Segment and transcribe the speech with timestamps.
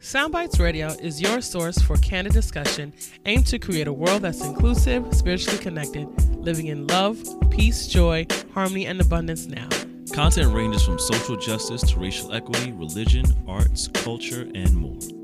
[0.00, 2.90] Soundbites Radio is your source for candid discussion
[3.26, 7.18] aimed to create a world that's inclusive, spiritually connected, living in love,
[7.50, 9.68] peace, joy, harmony, and abundance now.
[10.14, 15.19] Content ranges from social justice to racial equity, religion, arts, culture, and more.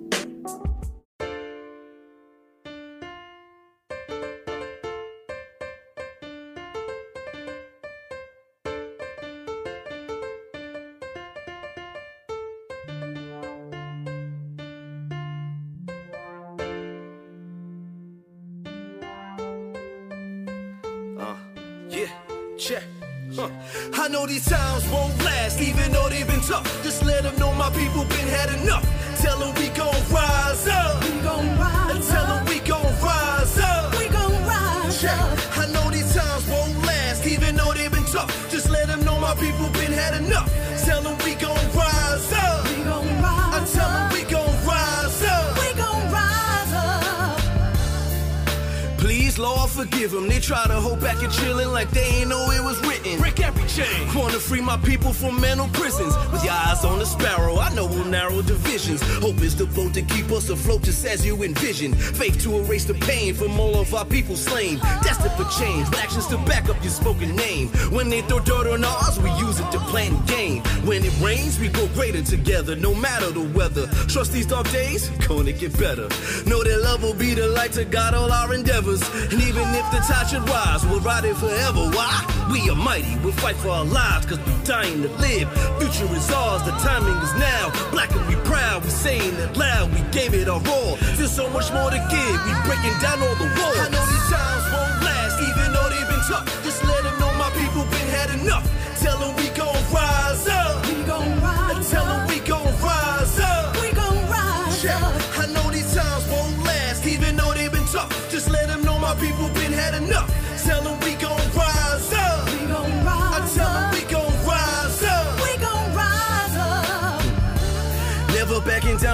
[50.07, 50.29] Forgive them.
[50.29, 52.96] They try to hold back and chillin' like they ain't know it was written.
[53.77, 54.09] Chain.
[54.15, 56.17] Wanna free my people from mental prisons.
[56.33, 59.03] With your eyes on the sparrow, I know we'll narrow divisions.
[59.21, 61.93] Hope is the boat to keep us afloat just as you envision.
[61.93, 64.79] Faith to erase the pain from all of our people slain.
[65.03, 67.69] Destined for change, with actions to back up your spoken name.
[67.93, 70.63] When they throw dirt on ours, we use it to plant gain.
[70.89, 73.89] When it rains, we grow greater together, no matter the weather.
[74.09, 76.09] Trust these dark days, gonna get better.
[76.49, 79.03] Know that love will be the light to guide all our endeavors.
[79.31, 81.91] And even if the tide should rise, we'll ride it forever.
[81.91, 82.23] Why?
[82.51, 85.49] We are mighty, we'll fight for our lives, cause we dying to live.
[85.79, 87.71] Future is ours, the timing is now.
[87.91, 90.97] Black and we proud, we saying it loud, we gave it our all.
[91.17, 93.79] There's so much more to give, we breaking down all the walls.
[93.79, 96.47] I know these times won't last, even though they've been tough.
[96.65, 98.65] Just let them know my people been had enough.
[99.01, 100.66] Tell them we gon' rise up.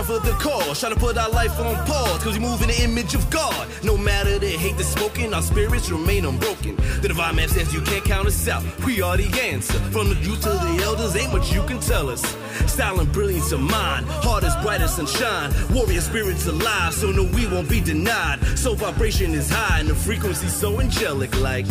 [0.03, 0.81] Down for the cause.
[0.81, 3.69] Trying to put our life on pause, cause we move in the image of God.
[3.83, 6.77] No matter the hate that's spoken, our spirits remain unbroken.
[7.01, 8.63] The divine man says you can't count us out.
[8.85, 9.79] We are the answer.
[9.91, 12.23] From the youth to the elders, ain't much you can tell us.
[12.67, 15.53] Style and brilliance of mind, heart as bright as sunshine.
[15.73, 18.41] Warrior spirits alive, so no, we won't be denied.
[18.59, 21.67] So vibration is high and the frequency so angelic, like.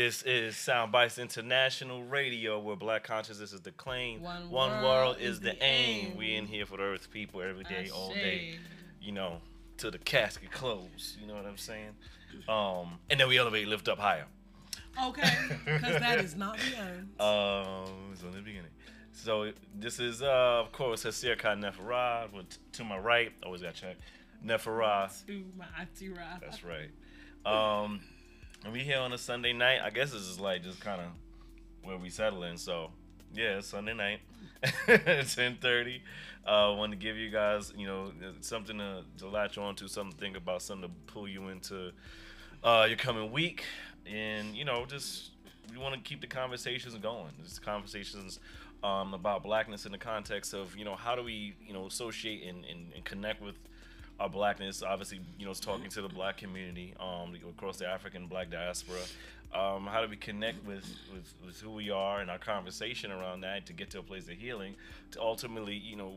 [0.00, 4.22] This is Soundbites International Radio, where Black consciousness is the claim.
[4.22, 6.12] One world, world is, is the, the aim.
[6.12, 6.16] aim.
[6.16, 8.54] We in here for the Earth people every day, all day.
[9.02, 9.42] You know,
[9.76, 11.18] till the casket close.
[11.20, 11.90] You know what I'm saying?
[12.48, 14.24] Um, and then we elevate, lift up higher.
[15.04, 15.30] Okay,
[15.66, 17.10] because that is not the end.
[17.20, 18.72] Um, so in the beginning.
[19.12, 21.60] So this is, uh, of course, Hasir Khan.
[21.60, 23.96] With to my right, always got to check.
[24.42, 25.26] Neferah.
[25.26, 25.66] to my
[26.16, 26.38] Ra.
[26.40, 26.88] That's right.
[27.44, 28.00] Um,
[28.64, 29.80] and we here on a Sunday night.
[29.82, 31.08] I guess this is like just kind of
[31.82, 32.58] where we settle in.
[32.58, 32.90] So
[33.32, 34.20] yeah, Sunday night,
[34.86, 36.02] ten thirty.
[36.46, 38.10] Uh, want to give you guys, you know,
[38.40, 41.92] something to, to latch on to, something to think about, something to pull you into
[42.64, 43.64] uh, your coming week,
[44.06, 45.30] and you know, just
[45.70, 47.32] we want to keep the conversations going.
[47.42, 48.40] Just conversations
[48.82, 52.42] um, about blackness in the context of you know how do we you know associate
[52.48, 53.56] and, and, and connect with
[54.20, 54.82] our blackness.
[54.82, 59.00] Obviously, you know, it's talking to the black community um, across the African black diaspora.
[59.52, 63.40] Um, how do we connect with, with, with who we are and our conversation around
[63.40, 64.76] that to get to a place of healing
[65.12, 66.12] to ultimately, you know,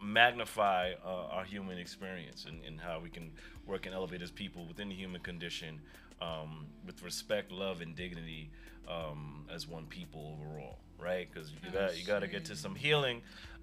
[0.00, 3.32] magnify uh, our human experience and, and how we can
[3.66, 5.80] work and elevate as people within the human condition
[6.22, 8.50] um, with respect, love, and dignity
[8.88, 11.28] um, as one people overall, right?
[11.32, 13.22] Because you got you got to get to some healing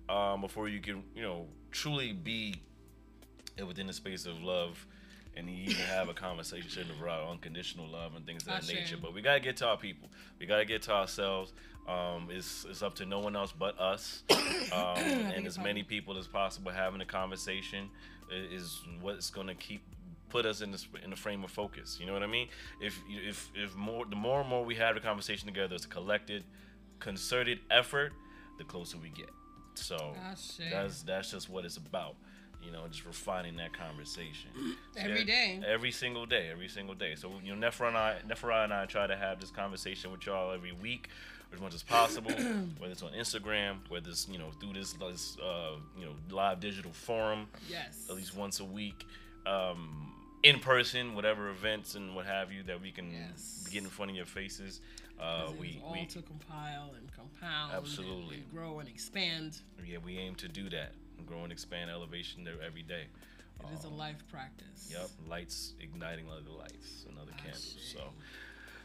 [0.09, 2.61] um, before you can, you know, truly be
[3.65, 4.85] within the space of love
[5.35, 8.97] and you even have a conversation about unconditional love and things of that nature.
[9.01, 10.09] But we gotta get to our people.
[10.39, 11.53] We gotta get to ourselves.
[11.87, 14.23] Um, it's, it's up to no one else but us,
[14.73, 17.89] um, and as many people as possible having a conversation
[18.51, 19.81] is what's gonna keep
[20.29, 21.97] put us in the in the frame of focus.
[21.99, 22.49] You know what I mean?
[22.81, 25.89] If if if more the more and more we have the conversation together, it's a
[25.89, 26.43] collected,
[26.99, 28.11] concerted effort,
[28.57, 29.29] the closer we get.
[29.75, 30.13] So
[30.71, 32.15] that's that's just what it's about.
[32.63, 34.49] You know, just refining that conversation
[34.97, 35.61] Every day.
[35.65, 37.15] every single day, every single day.
[37.15, 40.25] So you know, Nefra and I, Nefra and I try to have this conversation with
[40.25, 41.07] y'all every week,
[41.53, 42.31] as much as possible.
[42.77, 46.59] whether it's on Instagram, whether it's you know through this, this uh, you know live
[46.59, 48.05] digital forum, Yes.
[48.09, 49.05] at least once a week,
[49.45, 50.11] um,
[50.43, 53.67] in person, whatever events and what have you that we can Yes.
[53.71, 54.81] get in front of your faces.
[55.19, 58.35] Uh, we all we to compile and compound and- Absolutely.
[58.37, 59.57] and grow and expand.
[59.85, 60.91] yeah we aim to do that,
[61.25, 63.07] grow and expand elevation there every day.
[63.59, 64.89] It is a life practice.
[64.91, 67.75] Yep, lights igniting other lights and other candles.
[67.91, 67.99] So,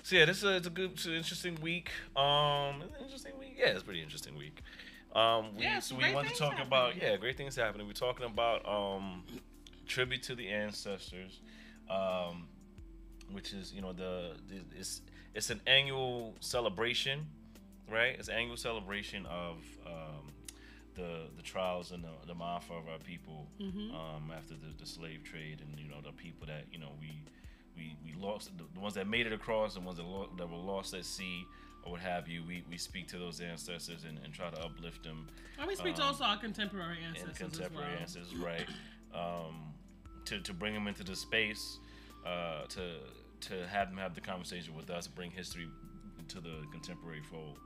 [0.03, 1.91] so yeah, this is a, it's a good, it's an interesting week.
[2.17, 3.57] Um, interesting week.
[3.59, 4.63] Yeah, it's a pretty interesting week.
[5.15, 7.87] Um, we, Yeah, so we want to talk about yeah, great things happening.
[7.87, 9.25] We're talking about um,
[9.87, 11.41] tribute to the ancestors,
[11.91, 12.47] um,
[13.31, 15.03] which is you know the, the it's
[15.35, 17.27] it's an annual celebration,
[17.91, 18.17] right?
[18.19, 19.57] It's an annual celebration of
[19.87, 20.33] um,
[20.95, 23.95] the the trials and the, the maafa of our people Mm-hmm.
[23.95, 27.23] um, after the, the slave trade and you know the people that you know we
[27.77, 30.49] we, we lost the, the ones that made it across the ones that, lo- that
[30.51, 31.45] were lost at sea
[31.85, 35.03] or what have you we, we speak to those ancestors and, and try to uplift
[35.05, 35.27] them
[35.59, 38.01] And we speak to Um, also our contemporary and ancestors contemporary well.
[38.03, 38.67] ancestors right
[39.15, 39.73] um,
[40.27, 41.79] to, to bring them into the space
[42.27, 42.97] uh, to
[43.41, 45.67] to have them have the conversation with us bring history
[46.29, 47.59] to the contemporary fold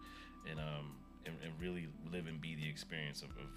[0.51, 0.95] and um
[1.27, 3.51] and, and really live and be the experience of, of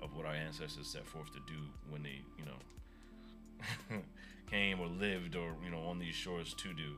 [0.00, 1.60] of what our ancestors set forth to do
[1.90, 4.00] when they you know
[4.50, 6.94] came or lived or you know on these shores to do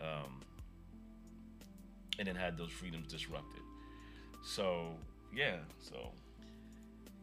[0.00, 0.40] um,
[2.18, 3.62] and then had those freedoms disrupted.
[4.42, 4.88] So
[5.34, 6.10] yeah so.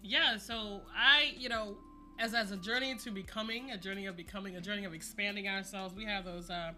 [0.03, 1.77] Yeah, so I, you know,
[2.19, 5.93] as as a journey to becoming, a journey of becoming, a journey of expanding ourselves,
[5.93, 6.71] we have those uh,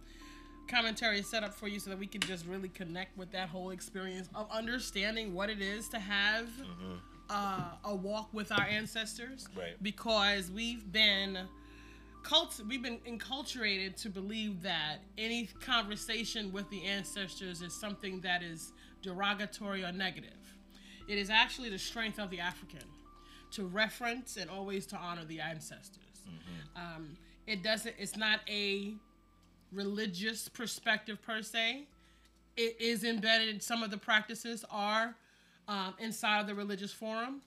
[0.68, 3.72] commentaries set up for you so that we can just really connect with that whole
[3.72, 6.50] experience of understanding what it is to have
[7.30, 9.48] uh, a walk with our ancestors.
[9.56, 9.82] Right.
[9.82, 11.40] Because we've been
[12.24, 18.42] cult we've been enculturated to believe that any conversation with the ancestors is something that
[18.42, 18.72] is
[19.02, 20.30] derogatory or negative.
[21.08, 22.88] It is actually the strength of the African
[23.52, 26.00] to reference and always to honor the ancestors.
[26.76, 27.96] Um, it doesn't.
[28.00, 28.94] It's not a
[29.74, 31.88] religious perspective per se.
[32.56, 33.64] It is embedded.
[33.64, 35.16] Some of the practices are
[35.68, 37.42] um, inside of the religious forum,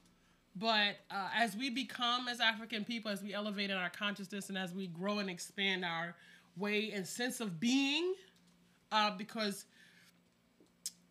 [0.56, 4.58] but uh, as we become as African people, as we elevate in our consciousness, and
[4.58, 6.14] as we grow and expand our
[6.56, 8.14] way and sense of being,
[8.90, 9.66] uh, because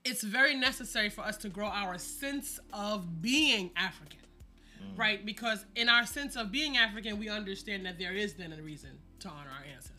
[0.03, 4.19] it's very necessary for us to grow our sense of being African,
[4.95, 5.25] right?
[5.25, 8.91] Because in our sense of being African, we understand that there is then a reason
[9.19, 9.94] to honor our ancestors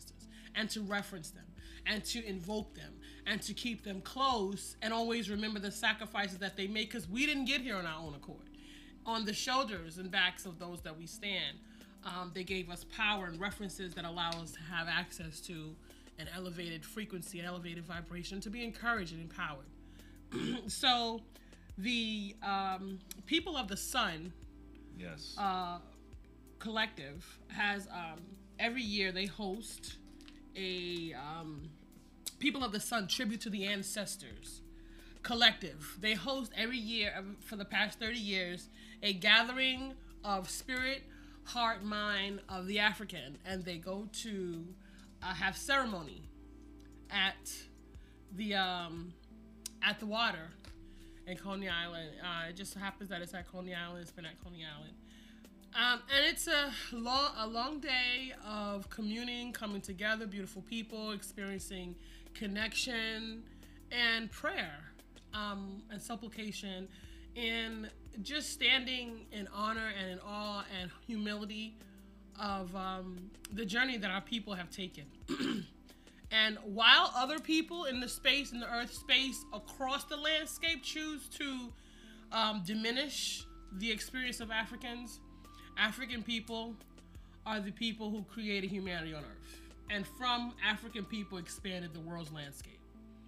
[0.57, 1.45] and to reference them
[1.85, 2.93] and to invoke them
[3.25, 7.25] and to keep them close and always remember the sacrifices that they made because we
[7.25, 8.49] didn't get here on our own accord.
[9.05, 11.57] On the shoulders and backs of those that we stand,
[12.03, 15.73] um, they gave us power and references that allow us to have access to
[16.19, 19.67] an elevated frequency, an elevated vibration, to be encouraged and empowered
[20.67, 21.21] so
[21.77, 24.31] the um, people of the sun
[24.97, 25.77] yes uh,
[26.59, 28.19] collective has um,
[28.59, 29.97] every year they host
[30.57, 31.69] a um,
[32.39, 34.61] people of the sun tribute to the ancestors
[35.23, 38.69] collective they host every year uh, for the past 30 years
[39.03, 41.03] a gathering of spirit
[41.45, 44.65] heart mind of the african and they go to
[45.21, 46.29] uh, have ceremony
[47.09, 47.51] at
[48.35, 49.13] the um,
[49.83, 50.49] at the water
[51.25, 52.11] in Coney Island.
[52.21, 54.01] Uh, it just happens that it's at Coney Island.
[54.01, 54.93] It's been at Coney Island.
[55.75, 61.95] Um, and it's a long, a long day of communing, coming together, beautiful people, experiencing
[62.33, 63.43] connection
[63.91, 64.91] and prayer
[65.33, 66.87] um, and supplication,
[67.35, 67.89] and
[68.23, 71.77] just standing in honor and in awe and humility
[72.39, 75.05] of um, the journey that our people have taken.
[76.31, 81.29] And while other people in the space, in the earth space, across the landscape choose
[81.29, 81.71] to
[82.31, 83.45] um, diminish
[83.77, 85.21] the experience of Africans,
[85.77, 86.73] African people
[87.45, 92.31] are the people who created humanity on Earth, and from African people expanded the world's
[92.31, 92.79] landscape.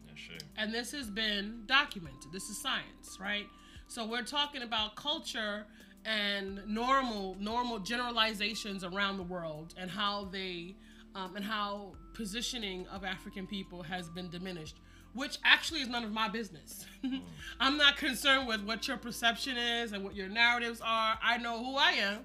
[0.05, 0.47] Yeah, sure.
[0.57, 2.31] And this has been documented.
[2.31, 3.47] This is science, right?
[3.87, 5.65] So we're talking about culture
[6.05, 10.75] and normal normal generalizations around the world and how they
[11.15, 14.77] um, and how positioning of African people has been diminished,
[15.13, 16.85] which actually is none of my business.
[17.59, 21.17] I'm not concerned with what your perception is and what your narratives are.
[21.23, 22.19] I know who I am.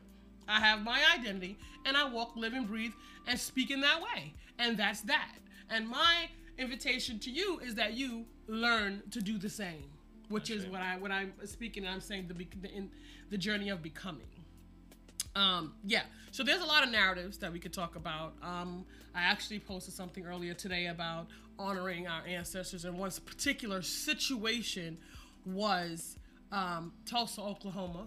[0.49, 2.93] I have my identity, and I walk, live, and breathe,
[3.27, 4.35] and speak in that way.
[4.59, 5.33] And that's that.
[5.71, 9.85] And my invitation to you is that you learn to do the same,
[10.29, 10.71] which is Okay.
[10.73, 11.85] what I what I'm speaking.
[11.85, 12.91] and I'm saying the the, in,
[13.31, 14.27] the journey of becoming.
[15.35, 16.03] Um, yeah.
[16.31, 18.35] So there's a lot of narratives that we could talk about.
[18.43, 18.85] Um,
[19.15, 21.27] I actually posted something earlier today about
[21.59, 24.99] honoring our ancestors, and one particular situation
[25.45, 26.19] was
[26.53, 28.07] um, Tulsa, Oklahoma.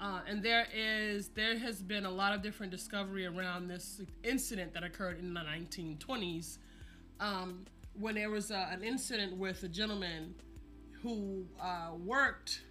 [0.00, 4.72] Uh, and there is there has been a lot of different discovery around this incident
[4.72, 6.56] that occurred in the 1920s
[7.20, 7.66] um,
[7.98, 10.34] when there was uh, an incident with a gentleman
[11.02, 12.62] who uh, worked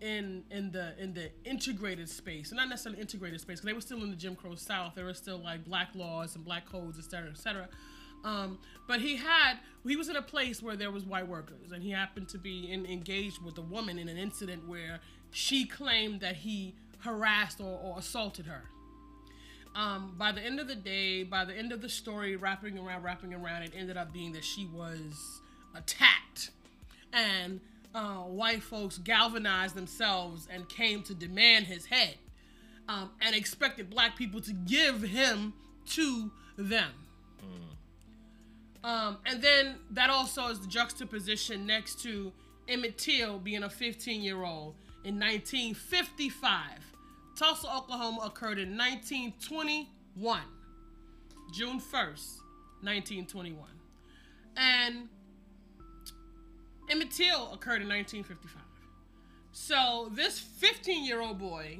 [0.00, 4.02] in in the in the integrated space, not necessarily integrated space, because they were still
[4.02, 4.94] in the Jim Crow South.
[4.94, 7.68] There were still like black laws and black codes, et cetera, et cetera.
[8.24, 11.82] Um, but he had he was in a place where there was white workers, and
[11.82, 15.00] he happened to be in, engaged with a woman in an incident where
[15.36, 18.62] she claimed that he harassed or, or assaulted her.
[19.74, 23.02] Um, by the end of the day, by the end of the story, wrapping around,
[23.02, 25.42] wrapping around, it ended up being that she was
[25.74, 26.52] attacked,
[27.12, 27.60] and
[27.94, 32.14] uh, white folks galvanized themselves and came to demand his head,
[32.88, 35.52] um, and expected black people to give him
[35.90, 36.92] to them.
[38.82, 42.32] Um, and then that also is the juxtaposition next to
[42.68, 44.76] Emmett Till being a 15 year old
[45.06, 46.52] in 1955.
[47.38, 50.40] Tulsa, Oklahoma occurred in 1921,
[51.52, 52.40] June 1st,
[52.82, 53.68] 1921.
[54.56, 55.08] And
[56.90, 58.62] Emmett Till occurred in 1955.
[59.52, 61.78] So this 15 year old boy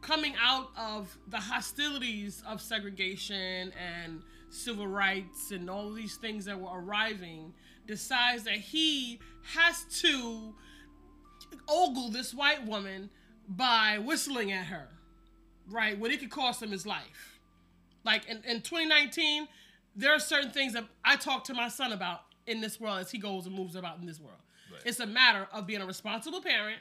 [0.00, 6.58] coming out of the hostilities of segregation and civil rights and all these things that
[6.58, 7.54] were arriving
[7.86, 9.20] decides that he
[9.54, 10.54] has to
[11.68, 13.10] ogle this white woman
[13.48, 14.88] by whistling at her
[15.68, 17.38] right when it could cost him his life
[18.04, 19.46] like in, in 2019
[19.96, 23.10] there are certain things that i talk to my son about in this world as
[23.10, 24.36] he goes and moves about in this world
[24.72, 24.82] Right.
[24.84, 26.78] it's a matter of being a responsible parent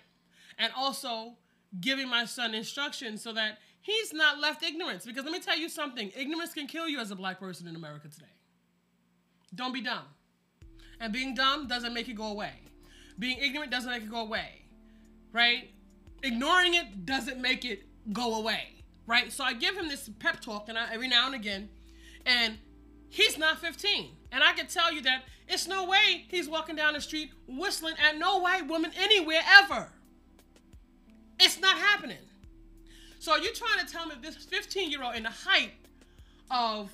[0.60, 1.34] and also
[1.82, 5.06] giving my son instructions so that he's not left ignorance.
[5.06, 7.76] Because let me tell you something ignorance can kill you as a black person in
[7.76, 8.26] America today.
[9.56, 10.04] Don't be dumb.
[11.00, 12.54] And being dumb doesn't make it go away.
[13.20, 14.64] Being ignorant doesn't make it go away.
[15.32, 15.70] Right?
[16.24, 18.84] Ignoring it doesn't make it go away.
[19.06, 19.32] Right?
[19.32, 21.70] So I give him this pep talk and I, every now and again,
[22.26, 22.58] and
[23.10, 24.10] he's not 15.
[24.32, 27.96] And I can tell you that it's no way he's walking down the street whistling
[27.98, 29.90] at no white woman anywhere ever.
[31.40, 32.18] It's not happening.
[33.20, 35.72] So are you trying to tell me this 15 year old in the height
[36.52, 36.92] of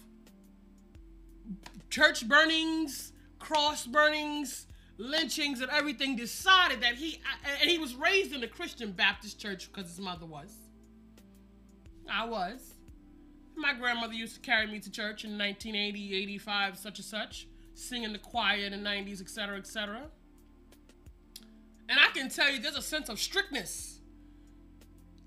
[1.90, 4.68] church burnings, cross burnings,
[4.98, 7.22] lynchings, and everything decided that he
[7.62, 10.54] and he was raised in a Christian Baptist church because his mother was.
[12.10, 12.76] I was.
[13.56, 18.12] My grandmother used to carry me to church in 1980, 85, such and such, singing
[18.12, 20.02] the choir in the 90s, etc., etc.
[21.88, 24.00] And I can tell you there's a sense of strictness.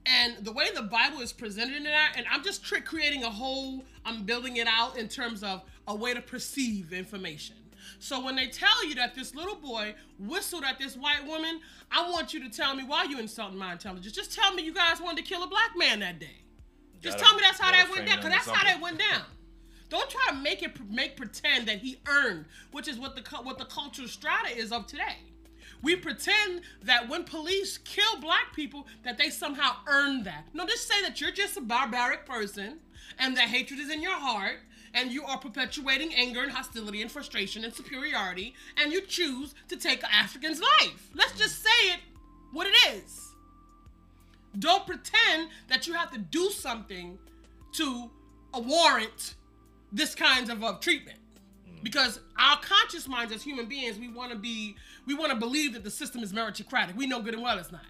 [0.04, 3.84] And the way the Bible is presented in that, and I'm just creating a whole,
[4.04, 7.56] I'm building it out in terms of a way to perceive information.
[7.98, 12.08] So when they tell you that this little boy whistled at this white woman, I
[12.10, 14.14] want you to tell me why you insulting my intelligence.
[14.14, 16.42] Just tell me you guys wanted to kill a black man that day.
[17.00, 19.22] Just tell me that's how that went down, because that's how that went down.
[19.88, 23.56] Don't try to make it make pretend that he earned, which is what the what
[23.56, 25.16] the cultural strata is of today.
[25.80, 30.46] We pretend that when police kill black people, that they somehow earned that.
[30.52, 32.80] No, just say that you're just a barbaric person,
[33.18, 34.58] and that hatred is in your heart,
[34.94, 39.76] and you are perpetuating anger and hostility and frustration and superiority, and you choose to
[39.76, 41.10] take an African's life.
[41.14, 42.00] Let's just say it
[42.52, 43.32] what it is.
[44.58, 47.18] Don't pretend that you have to do something
[47.72, 48.10] to
[48.54, 49.34] warrant
[49.92, 51.18] this kind of uh, treatment.
[51.82, 54.74] Because our conscious minds as human beings, we want to be,
[55.06, 56.96] we want to believe that the system is meritocratic.
[56.96, 57.82] We know good and well it's not.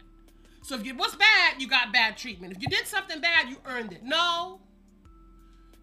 [0.62, 2.52] So if you what's bad, you got bad treatment.
[2.55, 4.02] If you did something bad, you earned it.
[4.02, 4.61] No.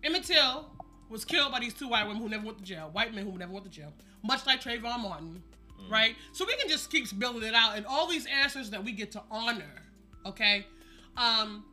[0.03, 0.69] Emmett Till
[1.09, 3.37] was killed by these two white women who never went to jail, white men who
[3.37, 3.93] never went to jail,
[4.23, 5.41] much like Trayvon Martin,
[5.89, 6.15] right?
[6.33, 9.11] So we can just keep building it out, and all these answers that we get
[9.13, 9.81] to honor,
[10.25, 10.65] okay?
[11.17, 11.63] Um,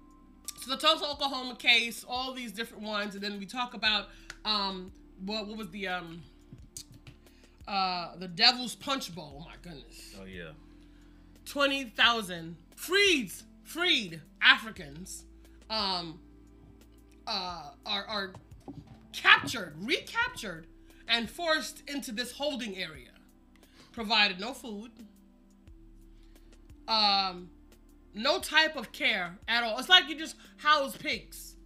[0.60, 4.08] so the Tulsa, Oklahoma case, all these different ones, and then we talk about
[4.44, 4.92] um,
[5.24, 6.22] what what was the um,
[7.66, 9.42] uh, the Devil's Punch Bowl?
[9.42, 10.50] Oh my goodness, Oh yeah.
[11.46, 13.32] twenty thousand freed
[13.64, 15.24] freed Africans
[15.70, 16.18] um,
[17.26, 18.32] uh, are are
[19.12, 20.66] captured, recaptured,
[21.09, 23.11] and forced into this holding area.
[23.92, 24.90] Provided no food,
[26.88, 27.50] um,
[28.14, 29.78] no type of care at all.
[29.78, 31.57] It's like you just house pigs,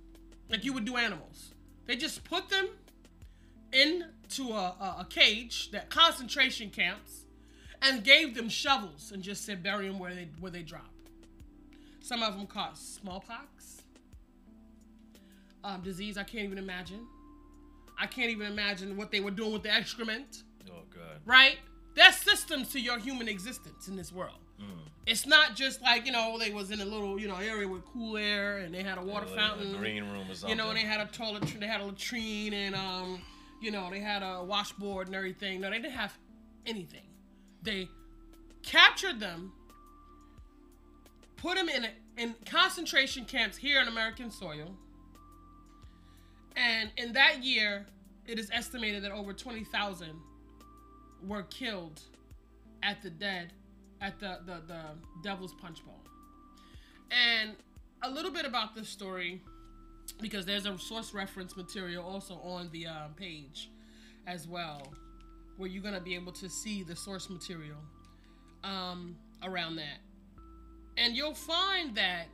[0.50, 1.52] like you would do animals.
[1.86, 2.68] They just put them
[3.72, 7.26] into a, a, a cage, that concentration camps,
[7.82, 10.90] and gave them shovels and just said bury them where they where they drop.
[12.00, 13.82] Some of them caught smallpox,
[15.64, 17.06] um, disease I can't even imagine.
[17.98, 21.20] I can't even imagine what they were doing with the excrement Oh god.
[21.24, 21.56] right?
[21.94, 24.38] There's systems to your human existence in this world.
[25.06, 27.84] It's not just like you know they was in a little you know area with
[27.84, 30.48] cool air and they had a water Like a fountain, green room or something.
[30.50, 33.20] you know, and they had a toilet, they had a latrine and um,
[33.62, 35.60] you know, they had a washboard and everything.
[35.60, 36.12] No, they didn't have
[36.66, 37.06] anything.
[37.62, 37.88] They
[38.64, 39.52] captured them,
[41.36, 41.86] put them in
[42.16, 44.74] in concentration camps here on American soil,
[46.56, 47.86] and in that year,
[48.26, 50.20] it is estimated that over twenty thousand
[51.22, 52.00] were killed
[52.82, 53.52] at the dead
[54.00, 54.82] at the, the the
[55.22, 56.00] Devil's Punch Bowl.
[57.10, 57.52] And
[58.02, 59.40] a little bit about this story
[60.20, 63.70] because there's a source reference material also on the uh, page
[64.26, 64.92] as well
[65.56, 67.78] where you're going to be able to see the source material
[68.64, 69.98] um, around that
[70.96, 72.26] and you'll find that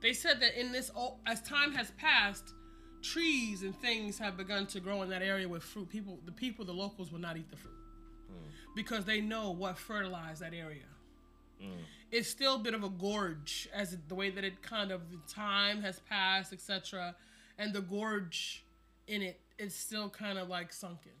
[0.00, 0.90] they said that in this
[1.26, 2.54] as time has passed
[3.02, 5.88] trees and things have begun to grow in that area with fruit.
[5.88, 7.74] People the people the locals will not eat the fruit
[8.30, 8.74] mm.
[8.74, 10.84] because they know what fertilized that area.
[11.62, 11.72] Mm.
[12.10, 15.82] It's still a bit of a gorge as the way that it kind of time
[15.82, 17.14] has passed etc
[17.58, 18.64] and the gorge
[19.06, 21.12] in it it's still kind of like sunken.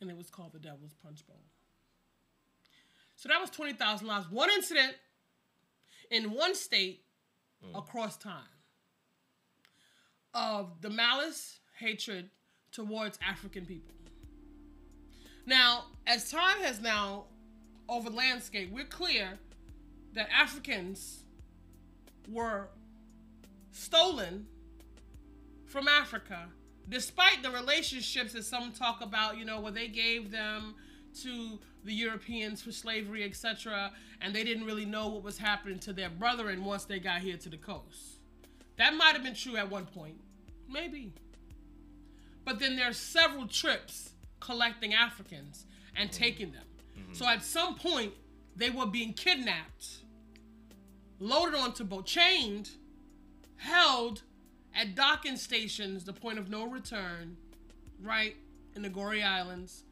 [0.00, 1.40] And it was called the devil's punch bowl.
[3.16, 4.94] So that was 20000 lives one incident
[6.10, 7.02] in one state
[7.64, 7.76] mm.
[7.76, 8.42] across time
[10.36, 12.30] of the malice hatred
[12.70, 13.94] towards african people
[15.46, 17.24] now as time has now
[17.88, 19.38] over the landscape, we're clear
[20.14, 21.22] that Africans
[22.28, 22.68] were
[23.72, 24.46] stolen
[25.66, 26.48] from Africa,
[26.88, 30.74] despite the relationships that some talk about, you know, where they gave them
[31.22, 35.92] to the Europeans for slavery, etc., and they didn't really know what was happening to
[35.92, 38.15] their brethren once they got here to the coast.
[38.78, 40.20] That might have been true at one point,
[40.68, 41.12] maybe.
[42.44, 44.10] But then there's several trips
[44.40, 46.62] collecting Africans and taking them.
[47.12, 48.12] So at some point,
[48.54, 49.98] they were being kidnapped,
[51.18, 52.70] loaded onto boat, chained,
[53.56, 54.22] held
[54.74, 57.36] at docking stations, the point of no return,
[58.02, 58.36] right
[58.74, 59.84] in the Goree Islands,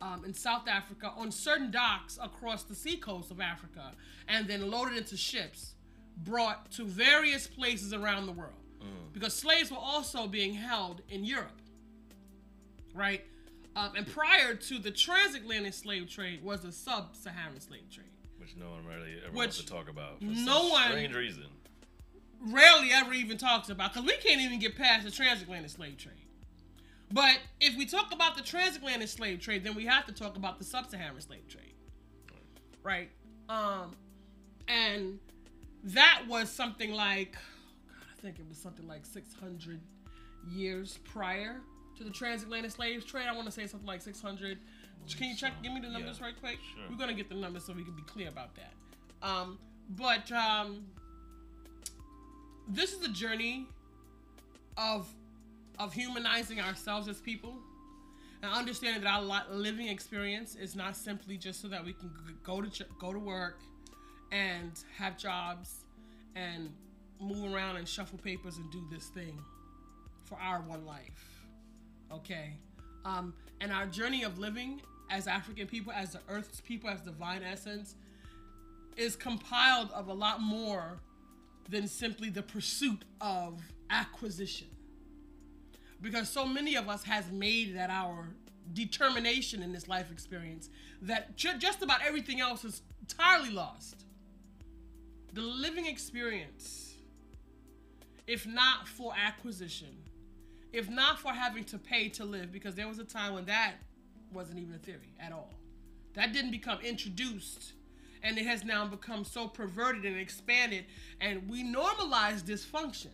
[0.00, 3.92] um, in South Africa, on certain docks across the seacoast of Africa,
[4.28, 5.74] and then loaded into ships,
[6.18, 8.52] brought to various places around the world.
[9.12, 11.60] Because slaves were also being held in Europe,
[12.94, 13.22] right?
[13.76, 18.06] Um, and prior to the transatlantic slave trade was the sub-Saharan slave trade.
[18.38, 20.18] Which no one really ever wants to talk about.
[20.18, 21.44] For no one- strange reason.
[22.40, 26.14] rarely ever even talks about because we can't even get past the transatlantic slave trade.
[27.12, 30.58] But if we talk about the transatlantic slave trade, then we have to talk about
[30.58, 31.74] the sub-Saharan slave trade,
[32.82, 33.10] right?
[33.48, 33.92] Um,
[34.66, 35.20] and
[35.84, 39.80] that was something like, God, I think it was something like 600
[40.50, 41.60] years prior
[41.96, 43.26] to the transatlantic slave trade.
[43.28, 44.58] I want to say something like 600.
[45.18, 45.52] Can you check?
[45.62, 46.58] Give me the numbers Yeah, right quick.
[46.74, 46.84] sure.
[46.90, 48.72] We're gonna get the numbers so we can be clear about that.
[49.22, 49.58] Um,
[49.90, 50.86] but um,
[52.68, 53.66] this is a journey
[54.76, 55.06] of
[55.78, 57.54] of humanizing ourselves as people
[58.42, 62.10] and understanding that our living experience is not simply just so that we can
[62.42, 63.58] go to ch- go to work
[64.34, 65.84] and have jobs
[66.34, 66.70] and
[67.20, 69.38] move around and shuffle papers and do this thing
[70.24, 71.34] for our one life
[72.14, 72.52] okay?
[73.04, 77.42] Um, and our journey of living as african people as the earth's people as divine
[77.42, 77.94] essence
[78.96, 80.98] is compiled of a lot more
[81.68, 84.68] than simply the pursuit of acquisition.
[86.00, 88.28] Because so many of us has made that our
[88.72, 90.70] determination in this life experience
[91.02, 94.03] that ju- just about everything else is entirely lost
[95.34, 96.94] the living experience
[98.26, 99.94] if not for acquisition
[100.72, 103.74] if not for having to pay to live because there was a time when that
[104.32, 105.52] wasn't even a theory at all
[106.14, 107.74] that didn't become introduced
[108.24, 110.86] and it has now become so perverted and expanded,
[111.20, 113.10] and we normalize dysfunction,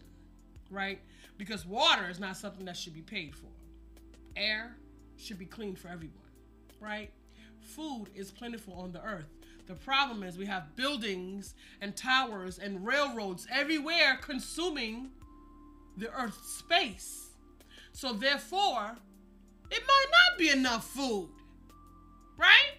[0.71, 1.01] right?
[1.37, 3.49] Because water is not something that should be paid for.
[4.37, 4.77] Air
[5.17, 6.17] should be clean for everyone,
[6.79, 7.11] right?
[7.61, 9.40] Food is plentiful on the earth.
[9.71, 15.11] The problem is we have buildings and towers and railroads everywhere consuming
[15.97, 17.29] the earth's space.
[17.93, 18.97] So therefore,
[19.71, 21.29] it might not be enough food,
[22.37, 22.79] right?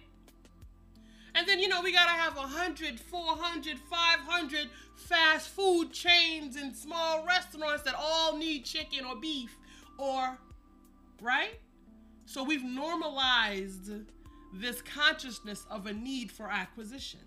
[1.34, 7.24] And then, you know, we gotta have 100, 400, 500 fast food chains and small
[7.24, 9.56] restaurants that all need chicken or beef
[9.96, 10.36] or,
[11.22, 11.58] right?
[12.26, 13.90] So we've normalized
[14.52, 17.20] this consciousness of a need for acquisition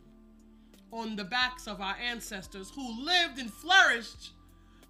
[0.91, 4.31] on the backs of our ancestors who lived and flourished,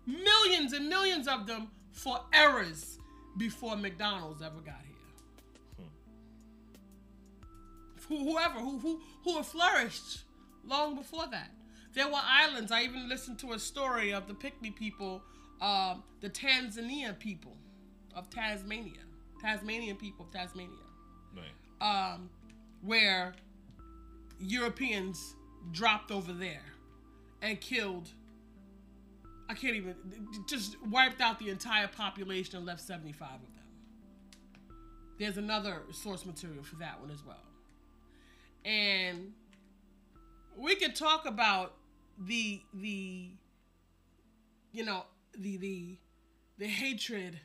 [0.05, 2.99] millions and millions of them, for eras
[3.37, 5.87] before McDonald's ever got here.
[8.09, 10.23] Who Whoever who who who have flourished
[10.63, 11.49] long before that.
[11.93, 12.71] There were islands.
[12.71, 15.23] I even listened to a story of the Pygmy people,
[15.61, 17.55] um, the Tanzania people
[18.13, 19.01] of Tasmania,
[19.41, 20.84] Tasmanian people of Tasmania.
[21.81, 22.29] Um,
[22.81, 23.33] where
[24.39, 25.35] Europeans
[25.71, 26.63] dropped over there
[27.41, 28.09] and killed.
[29.47, 29.95] I can't even
[30.47, 33.51] just wiped out the entire population and left 75 of them.
[35.19, 37.37] There's another source material for that one as well.
[38.65, 39.33] And
[40.57, 41.73] we could talk about
[42.17, 43.29] the the
[44.71, 45.03] you know
[45.37, 45.97] the the
[46.57, 47.39] the hatred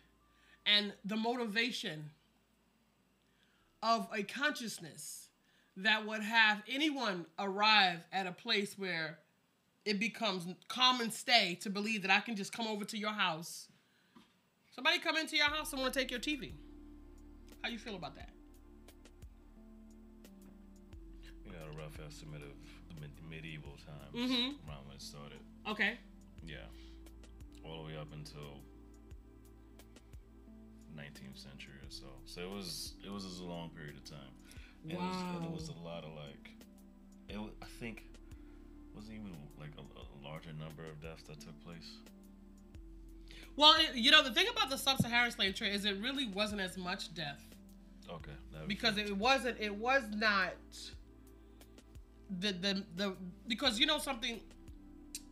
[0.67, 2.11] and the motivation
[3.83, 5.29] of a consciousness
[5.77, 9.19] that would have anyone arrive at a place where
[9.85, 13.69] it becomes common stay to believe that I can just come over to your house.
[14.75, 16.53] Somebody come into your house and want to take your TV.
[17.63, 18.31] How you feel about that?
[21.45, 22.49] We got a rough estimate of
[22.95, 24.69] the mid- medieval times Mhm.
[24.69, 25.41] around when it started.
[25.67, 25.99] Okay.
[26.47, 26.67] Yeah.
[27.65, 28.61] All the way up until
[30.97, 32.07] 19th century or so.
[32.27, 34.35] So it was it was a long period of time.
[34.83, 36.51] And it was, and it was a lot of like
[37.29, 38.05] it wa- I think
[38.95, 41.91] wasn't even like a, a larger number of deaths that took place.
[43.57, 46.61] Well, it, you know the thing about the sub-Saharan slave trade is it really wasn't
[46.61, 47.45] as much death
[48.15, 48.33] Okay.
[48.67, 49.59] Because it wasn't.
[49.61, 50.55] It was not.
[52.39, 54.41] The the the because you know something.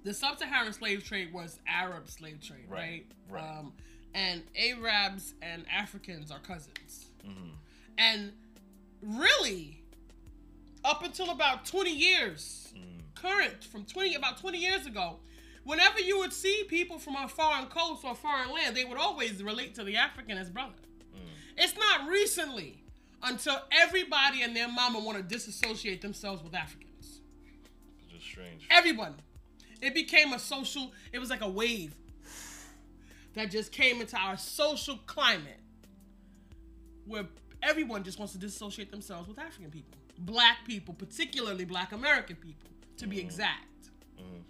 [0.05, 3.05] The sub-Saharan slave trade was Arab slave trade, right?
[3.29, 3.59] Right, right.
[3.59, 3.73] Um,
[4.15, 7.07] and Arabs and Africans are cousins.
[7.25, 7.53] Mhm.
[7.97, 8.33] And
[9.03, 9.83] really,
[10.85, 12.73] up until about 20 years,
[13.15, 15.19] current from 20 about 20 years ago,
[15.65, 19.43] whenever you would see people from a foreign coast or foreign land, they would always
[19.43, 20.75] relate to the African as brother.
[21.57, 22.85] It's not recently
[23.23, 27.21] until everybody and their mama want to disassociate themselves with Africans.
[27.99, 28.67] It's just strange.
[28.71, 29.17] Everyone.
[29.81, 31.95] It became a social, it was like a wave
[33.35, 35.61] that just came into our social climate
[37.07, 37.27] where
[37.63, 39.99] everyone just wants to dissociate themselves with African people.
[40.19, 43.21] Black people, particularly black American people, to be mm.
[43.21, 43.91] exact.
[44.19, 44.43] Mm.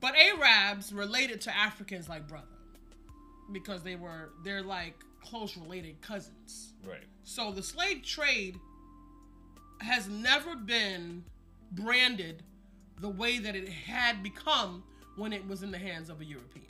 [0.00, 2.46] But Arabs related to Africans like brother
[3.52, 6.72] because they were, they're like close related cousins.
[6.84, 7.04] Right.
[7.24, 8.58] So the slave trade
[9.80, 11.24] has never been
[11.72, 12.42] branded
[13.00, 14.82] the way that it had become
[15.16, 16.66] when it was in the hands of a European.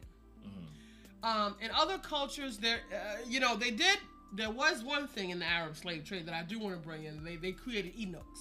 [1.22, 3.98] Um, in other cultures, there, uh, you know, they did.
[4.34, 7.04] There was one thing in the Arab slave trade that I do want to bring
[7.04, 7.22] in.
[7.22, 8.40] They they created eunuchs,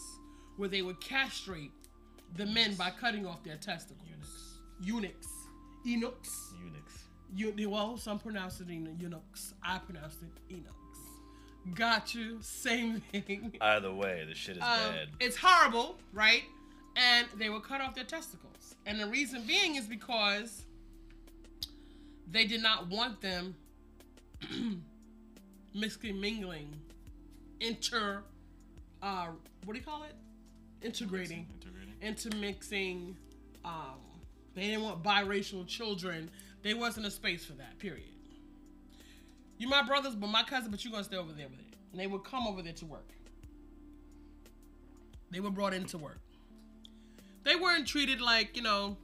[0.58, 1.72] where they would castrate
[2.38, 3.98] the men by cutting off their testicles.
[4.84, 5.28] Eunuchs.
[5.84, 6.54] Eunuchs.
[6.64, 7.04] Eunuchs.
[7.36, 9.54] You, well, some pronounce it in eunuchs.
[9.64, 10.76] I pronounced it eunuchs.
[11.76, 12.40] Got you.
[12.42, 13.56] Same thing.
[13.62, 15.08] Either way, the shit is Um, bad.
[15.20, 16.44] it's horrible, right?
[16.96, 18.76] And they would cut off their testicles.
[18.86, 20.64] And the reason being is because
[22.32, 23.56] they did not want them
[25.76, 26.74] mixing, mingling,
[27.60, 28.24] inter,
[29.02, 29.28] uh,
[29.66, 30.16] what do you call it?
[30.82, 31.94] Integrating, Integrating.
[32.02, 33.18] intermixing.
[33.64, 34.00] Um,
[34.56, 36.30] they didn't want biracial children.
[36.64, 37.78] There wasn't a space for that.
[37.80, 38.08] Period.
[39.58, 41.76] You're my brothers, but my cousin, but you're gonna stay over there with it.
[41.92, 43.08] And they would come over there to work.
[45.30, 46.20] They were brought in to work.
[47.44, 48.98] They weren't treated like you know,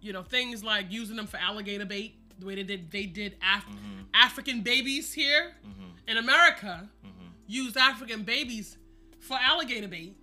[0.00, 2.14] you know things like using them for alligator bait.
[2.38, 3.66] The way they did, they did Af-
[4.14, 5.52] African babies here
[6.06, 6.88] in America
[7.46, 8.76] used African babies
[9.20, 10.14] for alligator bait,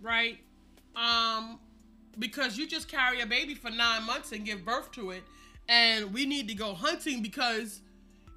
[0.00, 0.38] right?
[0.96, 1.58] Um,
[2.18, 5.22] because you just carry a baby for nine months and give birth to it,
[5.68, 7.80] and we need to go hunting because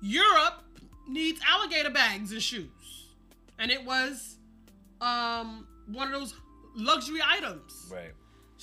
[0.01, 0.61] Europe
[1.07, 3.07] needs alligator bags and shoes,
[3.57, 4.37] and it was
[5.01, 6.35] um one of those
[6.75, 7.89] luxury items.
[7.91, 8.13] Right.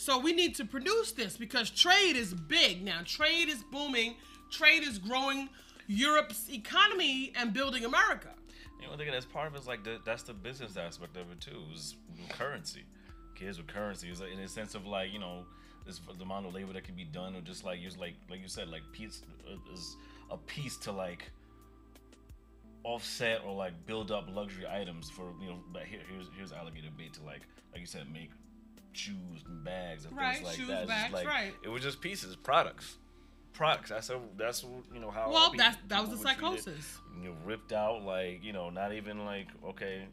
[0.00, 3.00] So we need to produce this because trade is big now.
[3.04, 4.14] Trade is booming.
[4.50, 5.50] Trade is growing
[5.88, 8.30] Europe's economy and building America.
[8.80, 11.18] You know, I think that's part of it is like the, that's the business aspect
[11.18, 11.60] of it too.
[11.74, 11.96] Is
[12.30, 12.84] currency.
[13.34, 15.44] Kids with currency is in a sense of like you know
[15.84, 18.40] this the amount of labor that can be done or just like use like like
[18.40, 19.98] you said like piece uh, is
[20.30, 21.30] a piece to like
[22.84, 26.88] offset or like build up luxury items for you know but here, here's here's alligator
[26.96, 28.30] bait to like like you said make
[28.92, 30.86] shoes and bags and Right, things like shoes, that.
[30.88, 31.52] Bags, like, right.
[31.62, 32.96] It was just pieces, products,
[33.52, 33.90] products.
[33.90, 35.30] That's a, that's you know how.
[35.30, 36.40] Well, that's that was the treated.
[36.40, 36.98] psychosis.
[37.22, 40.04] You know, ripped out like you know, not even like okay,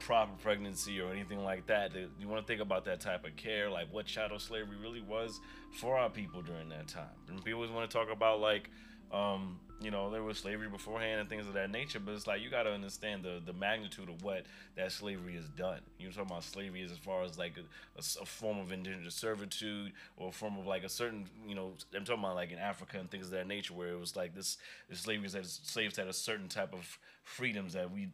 [0.00, 1.92] proper pregnancy or anything like that.
[1.92, 5.00] That- You want to think about that type of care, like what chattel slavery really
[5.00, 5.40] was
[5.80, 7.04] for our people during that time.
[7.28, 8.68] And people always want to talk about like,
[9.12, 11.98] um, you know, there was slavery beforehand and things of that nature.
[11.98, 14.46] But it's like you got to understand the the magnitude of what
[14.76, 15.80] that slavery has done.
[15.98, 17.54] You're talking about slavery as far as like
[17.98, 22.04] a form of indentured servitude or a form of like a certain, you know, I'm
[22.04, 24.56] talking about like in Africa and things of that nature, where it was like this,
[24.88, 28.08] this slavery that slaves had a certain type of freedoms that we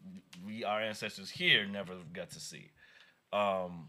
[0.46, 2.70] we our ancestors here never got to see.
[3.32, 3.88] Um,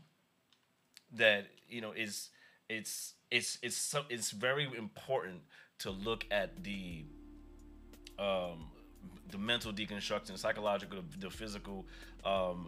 [1.13, 2.29] that you know is
[2.67, 5.41] it's it's it's so it's very important
[5.79, 7.03] to look at the
[8.17, 8.67] um
[9.31, 11.85] the mental deconstruction psychological the physical
[12.25, 12.67] um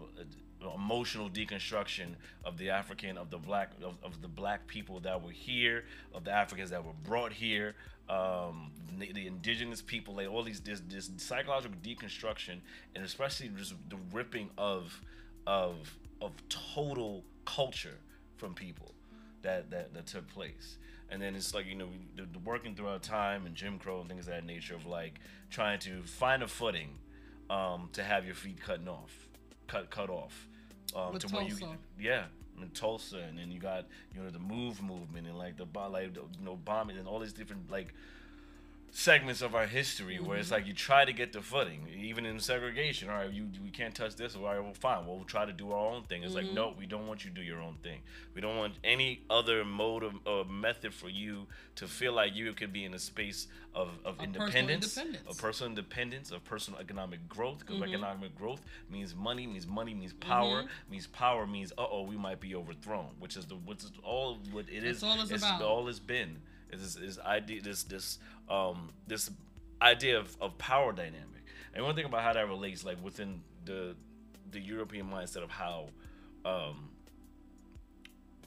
[0.76, 5.32] emotional deconstruction of the african of the black of, of the black people that were
[5.32, 7.76] here of the africans that were brought here
[8.10, 12.60] um the, the indigenous people like all these this, this psychological deconstruction
[12.96, 15.02] and especially just the ripping of
[15.48, 17.98] of of total culture
[18.38, 18.94] from people
[19.44, 20.78] that that, that took place.
[21.10, 24.10] And then it's like you know the, the working throughout time and jim crow and
[24.10, 27.00] things of that nature of like trying to find a footing
[27.50, 29.28] um, to have your feet cut off
[29.68, 30.48] cut cut off
[30.96, 31.58] um, to where you
[32.00, 32.24] yeah
[32.62, 33.18] in Tulsa.
[33.18, 36.46] And then you got you know the move movement and like the like the, you
[36.46, 37.94] know bombing and all these different like
[38.94, 40.56] segments of our history where it's mm-hmm.
[40.56, 43.10] like you try to get the footing, even in segregation.
[43.10, 44.36] All right, you we can't touch this.
[44.36, 45.06] All right, well, fine.
[45.06, 46.24] Well, we'll try to do our own thing.
[46.24, 46.56] It's like mm-hmm.
[46.56, 48.00] no, we don't want you to do your own thing.
[48.36, 52.52] We don't want any other mode of or method for you to feel like you
[52.54, 55.30] could be in a space of, of personal independence, independence.
[55.30, 57.60] of personal independence, of personal economic growth.
[57.60, 57.94] Because mm-hmm.
[57.94, 62.42] economic growth means money, means money, means power, means power means uh oh, we might
[62.42, 63.08] be overthrown.
[63.20, 65.00] Which is the which is all what it is.
[65.00, 65.62] That's all it's about.
[65.62, 66.38] all it's been
[66.72, 69.30] is this idea this this um this
[69.82, 73.96] idea of, of power dynamic and one thing about how that relates like within the
[74.52, 75.88] the european mindset of how
[76.46, 76.90] um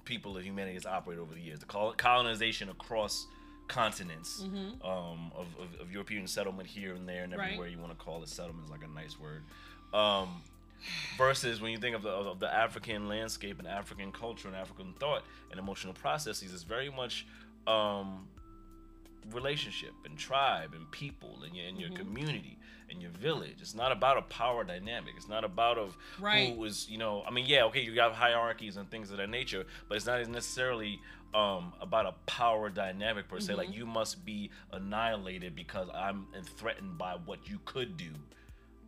[0.05, 3.27] people of humanity has operated over the years the colonization across
[3.69, 4.43] continents
[4.85, 7.41] um of, of, of european settlement here and there and Mm-hmm.
[7.41, 7.47] Right.
[7.53, 9.43] everywhere you want to call it settlement is like a nice word
[9.95, 10.43] um
[11.17, 14.93] versus when you think of the, of the African landscape and African culture and African
[14.99, 17.27] thought and emotional processes, it's very much
[17.67, 18.29] um,
[19.33, 22.59] relationship and tribe and people and your, and your community
[22.91, 23.57] and your village.
[23.61, 25.15] It's not about a power dynamic.
[25.17, 26.55] It's not about of Right.
[26.55, 27.23] who is you know.
[27.27, 30.27] I mean, yeah, okay, you have hierarchies and things of that nature, but it's not
[30.29, 31.01] necessarily
[31.35, 33.55] um, about a power dynamic per se.
[33.55, 38.11] Like you must be annihilated because I'm threatened by what you could do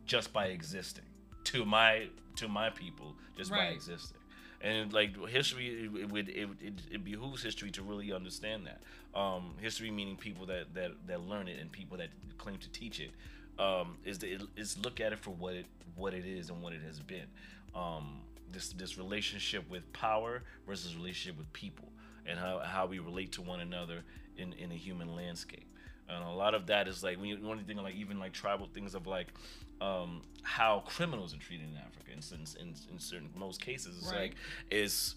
[0.05, 1.03] just by existing
[1.45, 4.16] to my to my people just by existing
[4.61, 8.81] and like history it, it would it, it, it behooves history to really understand that.
[9.19, 12.99] Um history meaning people that that that learn it and people that claim to teach
[12.99, 13.11] it
[13.59, 15.65] um is to, is look at it for what it
[15.95, 17.27] what it is and what it has been.
[17.75, 21.89] Um this this relationship with power versus relationship with people
[22.25, 24.03] and how, how we relate to one another
[24.37, 25.66] in in a human landscape
[26.09, 28.19] and a lot of that is like when you want to think of like even
[28.19, 29.27] like tribal things of like
[29.81, 32.11] um, how criminals are treated in Africa.
[32.11, 32.19] In,
[32.61, 34.21] in, in certain most cases, it's Right.
[34.21, 34.35] like
[34.71, 35.15] is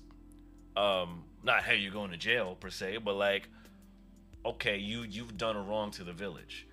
[0.77, 3.49] um, not hey you're going to jail per se, but like
[4.45, 6.67] okay you you've done a wrong to the village.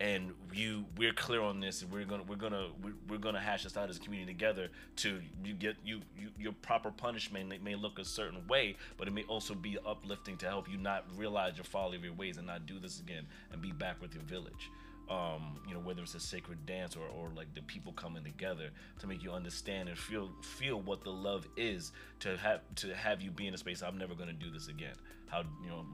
[0.00, 3.62] And you, we're clear on this, and we're gonna, we're gonna, we're, we're gonna hash
[3.62, 4.68] this out as a community together.
[4.96, 9.06] To you get you, you, your proper punishment may, may look a certain way, but
[9.06, 12.36] it may also be uplifting to help you not realize your folly of your ways
[12.36, 14.70] and not do this again and be back with your village
[15.10, 18.70] um, you know, whether it's a sacred dance or, or like the people coming together
[19.00, 23.20] to make you understand and feel feel what the love is to have to have
[23.20, 23.82] you be in a space.
[23.82, 24.94] I'm never gonna do this again.
[25.26, 25.84] How you know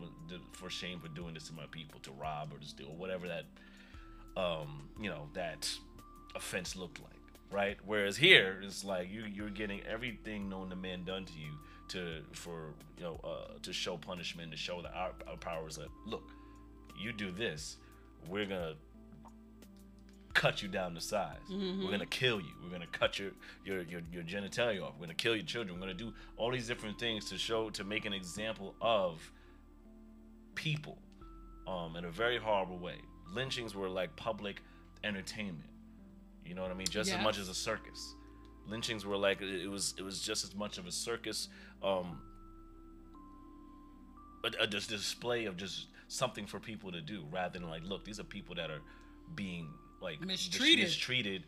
[0.53, 3.27] for shame for doing this to my people, to rob or to steal, or whatever
[3.29, 3.45] that
[4.39, 5.71] um, you know that
[6.35, 7.21] offense looked like,
[7.51, 7.77] right?
[7.85, 11.53] Whereas here it's like you you're getting everything known to man done to you
[11.89, 15.89] to for you know uh, to show punishment to show that our, our powers that
[16.07, 16.31] look
[16.99, 17.79] you do this
[18.29, 18.75] we're gonna
[20.35, 21.39] cut you down to size.
[21.51, 22.53] We're gonna kill you.
[22.63, 23.31] We're gonna cut your
[23.65, 24.95] your your, your genitalia off.
[24.99, 25.75] We're gonna kill your children.
[25.77, 29.33] We're gonna do all these different things to show to make an example of
[30.55, 30.99] people
[31.67, 32.97] um, in a very horrible way.
[33.33, 34.63] Lynchings were like public
[35.05, 35.69] entertainment.
[36.45, 36.87] You know what I mean?
[36.89, 38.15] Just as much as a circus.
[38.67, 41.49] Lynchings were like it was it was just as much of a circus,
[41.83, 42.21] um,
[44.45, 48.05] a, a dis- display of just something for people to do, rather than like, look,
[48.05, 48.81] these are people that are
[49.35, 49.69] being
[50.01, 50.85] like mis- Mistreated.
[50.85, 51.45] mistreated.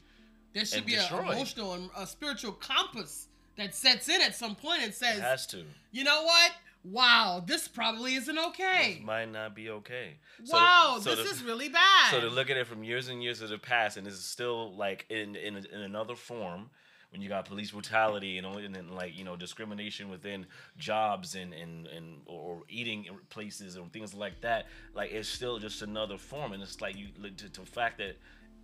[0.52, 1.30] There should be an destroyed.
[1.32, 5.46] emotional and a spiritual compass that sets in at some point and says, It has
[5.48, 5.64] to.
[5.92, 6.52] you know what?
[6.82, 8.94] Wow, this probably isn't okay.
[8.98, 10.16] This might not be okay.
[10.44, 12.10] So- Wow, so this the- is really bad.
[12.10, 14.74] So to look at it from years and years of the past, and it's still
[14.74, 16.70] like in in, in another form
[17.10, 20.46] when you got police brutality and only and then like you know discrimination within
[20.78, 24.66] jobs and and and or eating places and things like that.
[24.94, 28.16] Like it's still just another form, and it's like you to, to the fact that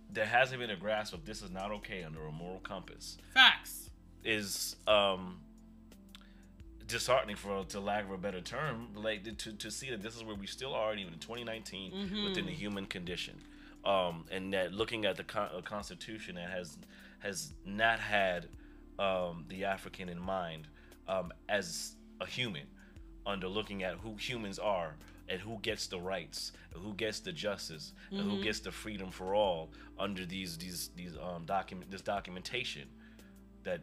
[0.09, 3.89] there hasn't been a grasp of this is not okay under a moral compass Facts.
[4.23, 5.41] is um
[6.87, 10.23] disheartening for to lack of a better term like to, to see that this is
[10.23, 11.91] where we still are even in 2019
[12.25, 13.35] within the human condition.
[13.85, 16.77] Um and that looking at the con- constitution that has
[17.19, 18.47] has not had
[18.99, 20.67] um the african in mind
[21.07, 22.65] um as a human
[23.25, 24.95] under looking at who humans are
[25.29, 29.35] and who gets the rights who gets the justice and who gets the freedom for
[29.35, 29.69] all
[29.99, 32.87] under these these these um document this documentation
[33.63, 33.81] that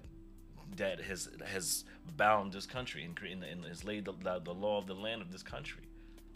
[0.77, 1.85] that has has
[2.17, 5.23] bound this country and, and, and has laid the, the, the law of the land
[5.23, 5.83] of this country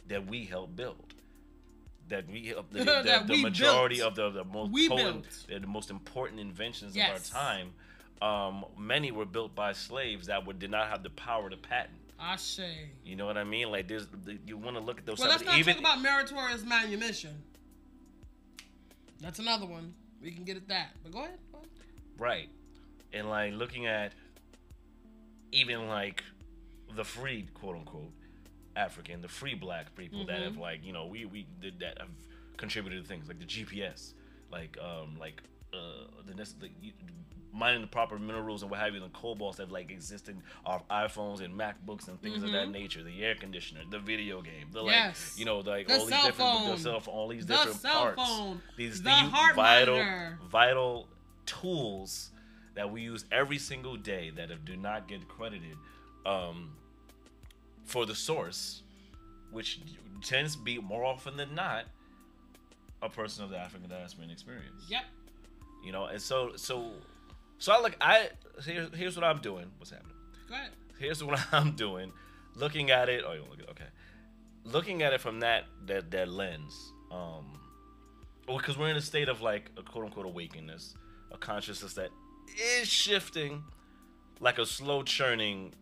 [0.09, 1.15] that we helped build
[2.09, 4.19] that we helped the, the, That the we majority built.
[4.19, 7.31] of the, the most potent, the most important inventions Yes.
[7.31, 7.69] of our time
[8.21, 11.99] um, many were built by slaves that would, did not have the power to patent
[12.21, 12.61] Ashe.
[13.05, 13.71] you know what I mean?
[13.71, 15.21] Like, there's the, you want to look at those.
[15.21, 17.31] Well, let's not even talk about meritorious manumission.
[19.21, 19.95] That's another one.
[20.23, 20.91] We can get at that.
[21.03, 21.39] But go ahead.
[21.53, 21.69] Go ahead.
[22.19, 22.49] right,
[23.13, 24.13] and like looking at
[25.53, 26.23] even like
[26.95, 28.13] the free quote unquote
[28.77, 30.45] African, the free black people that Mm-hmm.
[30.45, 32.09] have like you know we we did that have
[32.57, 34.15] contributed to things like the GPS,
[34.51, 36.69] like um like uh the, the
[37.53, 40.83] mining the proper minerals and what have you, the cobalt that like exist in our
[40.91, 44.83] iPhones and MacBooks and things of that nature, the air conditioner, the video game, the
[44.83, 45.09] like Mm-hmm.
[45.09, 45.35] Yes.
[45.39, 48.23] you know like The all these different the cell phone, all these The different parts,
[48.23, 48.61] phone.
[48.77, 50.39] these The these vital monitor.
[50.51, 51.09] vital
[51.47, 52.31] tools
[52.79, 55.77] that we use every single day that do not get credited
[56.25, 56.71] um,
[57.85, 58.83] for the source,
[59.51, 59.81] which
[60.23, 61.87] tends to be more often than not
[63.03, 64.85] a person of the African diaspora experience.
[64.89, 65.03] Yep.
[65.85, 66.93] You know, and so so
[67.59, 68.29] so I like I
[68.65, 69.67] here, here's what I'm doing.
[69.79, 70.15] What's happening?
[70.49, 70.71] Go ahead.
[71.01, 72.13] here's what I'm doing.
[72.55, 73.91] Looking at it, oh, you look at okay.
[74.63, 77.59] Looking at it from that that that lens, um,
[78.47, 80.95] because we're in a state of like a quote unquote awakeness,
[81.33, 82.11] a consciousness that
[82.57, 83.65] is shifting,
[84.41, 85.73] like a slow churning,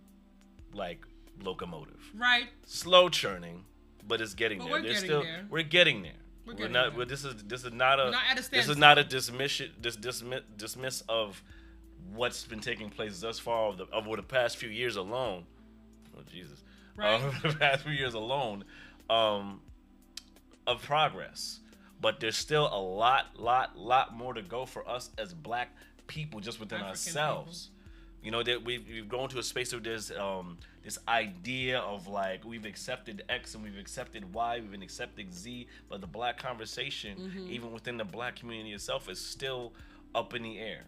[0.72, 1.04] like
[1.42, 2.10] locomotive.
[2.14, 2.48] Right.
[2.64, 3.64] Slow churning,
[4.06, 4.72] but it's getting But there.
[4.74, 5.46] we're getting still there.
[5.50, 6.12] we're getting there.
[6.46, 6.90] We're We're, not.
[6.90, 6.98] there.
[6.98, 9.04] We're, this is this is not a We're not at a this is not a
[9.04, 11.42] dismission this dismiss dismiss of
[12.14, 15.44] what's been taking place thus far of the, over the past few years alone.
[16.16, 16.62] Oh Jesus!
[16.96, 17.20] Right.
[17.20, 18.64] Um, the past few years alone,
[19.10, 19.60] um,
[20.66, 21.60] of progress,
[22.00, 25.74] but there's still a lot, lot, lot more to go for us as Black
[26.06, 27.70] people, just within African ourselves.
[28.22, 32.06] You know that we've, we've gone to a space of this um this idea of
[32.08, 36.36] like we've accepted X and we've accepted Y, we've been accepting Z, but the black
[36.38, 37.50] conversation, Mm-hmm.
[37.50, 39.72] even within the black community itself, is still
[40.14, 40.84] up in the air,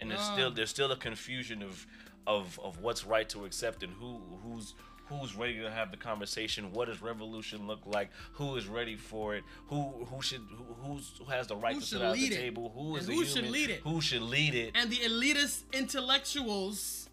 [0.00, 1.86] and there's still there's still a confusion of
[2.26, 4.74] of of what's right to accept and who who's
[5.08, 9.34] who's ready to have the conversation what does revolution look like who is ready for
[9.34, 12.26] it who who should who, who's who has the right Who to sit at the
[12.26, 12.34] it?
[12.34, 13.80] table who is And who should human, lead it?
[13.82, 17.08] who should lead it And the elitist intellectuals,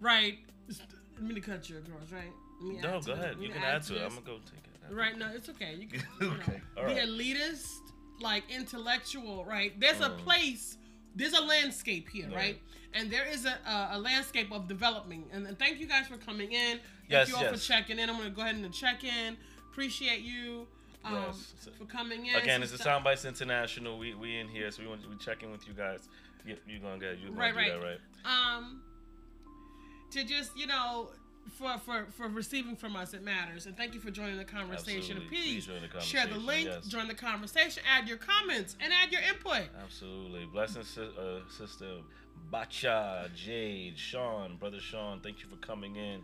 [0.00, 0.38] right?
[1.20, 2.32] Let me cut you across, right?
[2.82, 4.02] No go ahead you can add to it this.
[4.04, 5.74] i'm gonna go take it Right, no, it's okay.
[5.80, 6.02] You can.
[6.20, 7.64] You know, Okay, all the elitist,
[8.20, 9.72] like intellectual, right?
[9.80, 10.18] There's a Mm.
[10.18, 10.76] place,
[11.14, 12.34] there's a landscape here, right?
[12.36, 12.60] Right.
[12.94, 15.26] And there is a, a, a landscape of development.
[15.32, 16.78] And, thank you guys for coming in.
[16.78, 17.52] Thank Yes, you all yes.
[17.52, 18.08] for checking in.
[18.08, 19.36] I'm gonna go ahead and check in.
[19.72, 20.66] Appreciate you
[21.04, 21.68] um, Yes.
[21.76, 22.34] for coming in.
[22.36, 25.50] again it's the Soundbites International we we in here so we want to be checking
[25.52, 26.08] with you guys
[26.46, 27.72] you, you gonna get you Right, right.
[27.72, 28.80] that right um
[30.12, 31.10] to just you know
[31.52, 35.16] for for for receiving from us it matters and thank you for joining the conversation
[35.16, 35.28] Absolutely.
[35.28, 36.86] please, Please join the share the link yes.
[36.86, 40.46] join the conversation add your comments and add your input Absolutely.
[40.46, 41.98] Blessings, uh, sister
[42.50, 45.20] Bacha, Jade, Sean, brother Sean.
[45.20, 46.20] Thank you for coming in.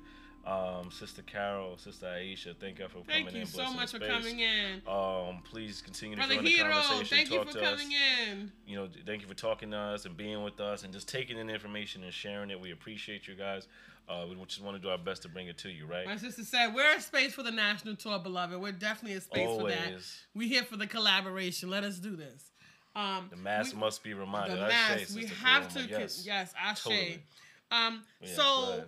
[0.47, 3.47] Um, Sister Carol, Sister Aisha, thank you for Thank coming you in.
[3.47, 4.09] so much for space.
[4.11, 4.81] coming in.
[4.89, 7.07] Um, please continue to Brother join the conversation.
[7.09, 7.71] thank you for to us.
[7.71, 8.53] coming in.
[8.67, 11.37] You know, thank you for talking to us and being with us and just taking
[11.37, 12.59] in information and sharing it.
[12.59, 13.69] We appreciate you guys.
[14.11, 16.05] Uh, we just want to do our best to bring it to you, right?
[16.05, 18.61] My sister said, We're a space for the national tour, beloved.
[18.61, 19.87] We're definitely a space for that.
[19.87, 20.21] Always.
[20.35, 21.71] We here for the collaboration.
[21.71, 22.51] Let us do this.
[22.97, 24.59] Um, The mass we- must be reminded.
[24.59, 25.15] the mass.
[25.15, 25.75] We have to.
[25.75, 26.27] Paloma, Yes.
[26.27, 26.83] Yes, Ashe.
[26.83, 27.23] Totally.
[27.71, 28.85] Um, Yeah, so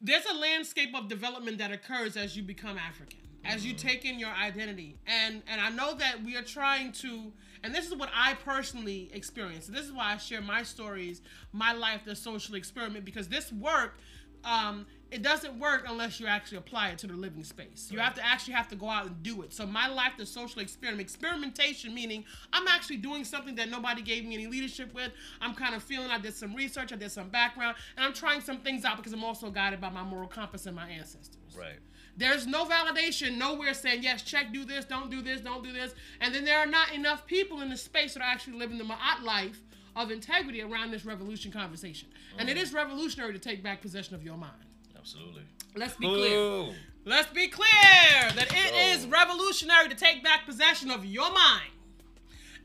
[0.00, 4.18] there's a landscape of development that occurs as you become African, as you take in
[4.18, 7.30] your identity, and and I know that we are trying to,
[7.62, 9.72] and this is what I personally experienced.
[9.72, 13.98] This is why I share my stories, my life, the social experiment, because this work.
[14.44, 17.88] Um, it doesn't work unless you actually apply it to the living space.
[17.90, 19.52] You have to actually have to go out and do it.
[19.52, 24.24] So my life, the social experiment, experimentation, meaning I'm actually doing something that nobody gave
[24.24, 25.12] me any leadership with.
[25.40, 26.10] I'm kind of feeling.
[26.10, 26.92] I did some research.
[26.92, 29.88] I did some background, and I'm trying some things out because I'm also guided by
[29.88, 31.56] my moral compass and my ancestors.
[31.56, 31.78] Right.
[32.18, 35.94] There's no validation nowhere saying yes, check, do this, don't do this, don't do this,
[36.20, 38.84] and then there are not enough people in the space that are actually living the
[38.84, 39.60] Ma'at life
[39.94, 42.08] of integrity around this revolution conversation.
[42.36, 42.62] And it mm.
[42.62, 44.52] is revolutionary to take back possession of your mind.
[44.96, 45.42] Absolutely.
[45.76, 46.38] Let's be clear.
[46.38, 46.72] Ooh.
[47.04, 48.78] Let's be clear that it Go.
[48.78, 51.70] is revolutionary to take back possession of your mind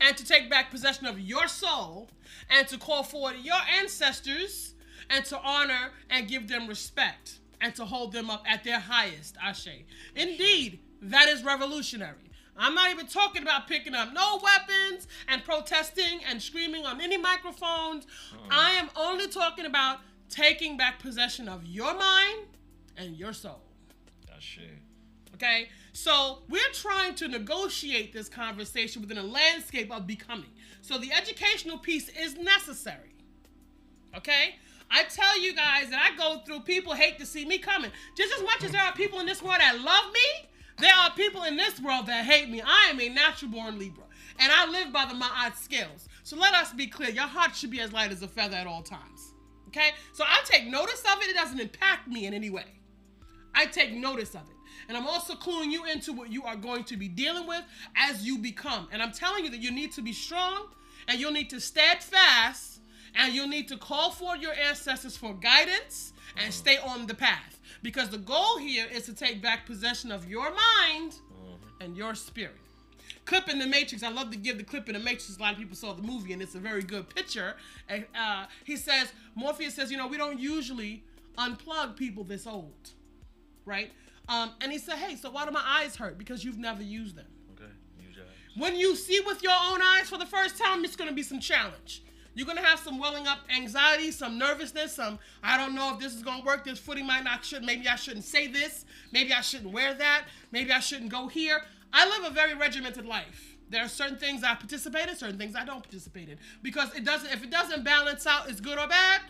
[0.00, 2.10] and to take back possession of your soul
[2.50, 4.74] and to call forward your ancestors
[5.08, 9.36] and to honor and give them respect and to hold them up at their highest,
[9.42, 9.84] Ashe.
[10.14, 12.30] Indeed, that is revolutionary.
[12.58, 17.16] I'm not even talking about picking up no weapons and protesting and screaming on any
[17.16, 18.06] microphones.
[18.30, 18.48] Hmm.
[18.50, 22.48] I am only talking about taking back possession of your mind
[22.98, 23.62] and your soul.
[24.36, 24.60] Ashe.
[25.34, 25.70] Okay?
[25.94, 30.50] So we're trying to negotiate this conversation within a landscape of becoming.
[30.82, 33.14] So the educational piece is necessary.
[34.14, 34.56] Okay?
[34.90, 37.90] I tell you guys that I go through, people hate to see me coming.
[38.16, 41.10] Just as much as there are people in this world that love me, there are
[41.12, 42.62] people in this world that hate me.
[42.64, 44.04] I am a natural born Libra.
[44.38, 46.08] And I live by the Ma'at scales.
[46.22, 47.10] So let us be clear.
[47.10, 49.34] Your heart should be as light as a feather at all times.
[49.68, 49.90] Okay?
[50.12, 51.28] So I take notice of it.
[51.28, 52.66] It doesn't impact me in any way.
[53.54, 54.56] I take notice of it.
[54.88, 57.62] And I'm also cluing you into what you are going to be dealing with
[57.96, 58.88] as you become.
[58.92, 60.66] And I'm telling you that you need to be strong
[61.08, 62.73] and you'll need to steadfast
[63.14, 67.60] and you'll need to call for your ancestors for guidance and stay on the path.
[67.82, 71.16] Because the goal here is to take back possession of your mind
[71.80, 72.56] and your spirit.
[73.26, 74.02] Clip in the Matrix.
[74.02, 75.36] I love to give the clip in the Matrix.
[75.36, 77.56] A lot of people saw the movie, and it's a very good picture.
[77.88, 81.04] And, Uh, he says, Morpheus says, you know, we don't usually
[81.38, 82.90] unplug people this old,
[83.64, 83.92] right?
[84.28, 86.16] Um, and he said, hey, so why do my eyes hurt?
[86.18, 87.26] Because you've never used them.
[87.54, 87.70] Okay.
[88.06, 88.30] Use your eyes.
[88.56, 91.22] When you see with your own eyes for the first time, it's going to be
[91.22, 92.02] some challenge.
[92.34, 96.14] You're to have some welling up anxiety, some nervousness, some, I don't know if this
[96.14, 96.64] is to work.
[96.64, 97.62] This footing might not should.
[97.62, 98.84] Maybe I shouldn't say this.
[99.12, 100.26] Maybe I shouldn't wear that.
[100.50, 101.62] Maybe I shouldn't go here.
[101.92, 103.56] I live a very regimented life.
[103.70, 106.38] There are certain things I participate in, certain things I don't participate in.
[106.62, 109.20] Because it doesn't, if it doesn't balance out, it's good or bad,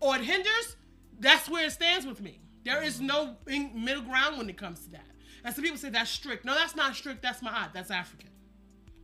[0.00, 0.76] or it hinders,
[1.18, 2.40] that's where it stands with me.
[2.64, 5.06] There is no middle ground when it comes to that.
[5.44, 6.44] And some people say that's strict.
[6.44, 7.20] No, that's not strict.
[7.20, 7.70] That's my art.
[7.74, 8.30] That's African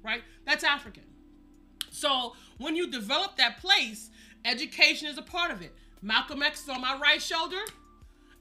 [0.03, 0.23] right?
[0.47, 1.05] That's African.
[1.91, 4.11] So when you develop that place,
[4.45, 5.75] education is a part of it.
[6.03, 7.61] Malcolm X is on my right shoulder,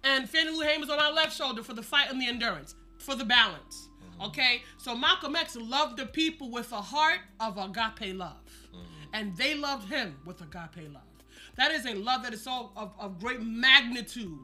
[0.03, 2.75] and Fannie Lou Hamer is on my left shoulder for the fight and the endurance,
[2.97, 3.89] for the balance.
[4.13, 4.21] Mm-hmm.
[4.27, 8.37] Okay, so Malcolm X loved the people with a heart of agape love,
[8.73, 9.13] mm-hmm.
[9.13, 11.03] and they loved him with agape love.
[11.57, 14.39] That is a love that is so of, of great magnitude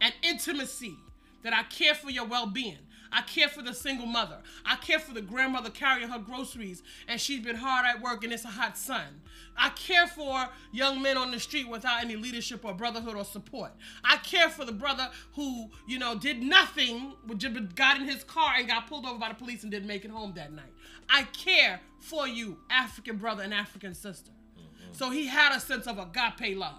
[0.00, 0.94] and intimacy
[1.42, 2.78] that I care for your well-being.
[3.12, 4.38] I care for the single mother.
[4.64, 8.32] I care for the grandmother carrying her groceries and she's been hard at work and
[8.32, 9.20] it's a hot sun.
[9.56, 13.72] I care for young men on the street without any leadership or brotherhood or support.
[14.04, 18.54] I care for the brother who, you know, did nothing, just got in his car
[18.56, 20.72] and got pulled over by the police and didn't make it home that night.
[21.08, 24.30] I care for you, African brother and African sister.
[24.56, 24.92] Mm-hmm.
[24.92, 26.78] So he had a sense of agape love.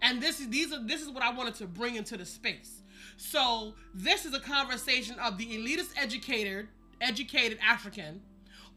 [0.00, 2.77] And this is these are this is what I wanted to bring into the space.
[3.18, 6.68] So this is a conversation of the elitist educated
[7.00, 8.20] educated African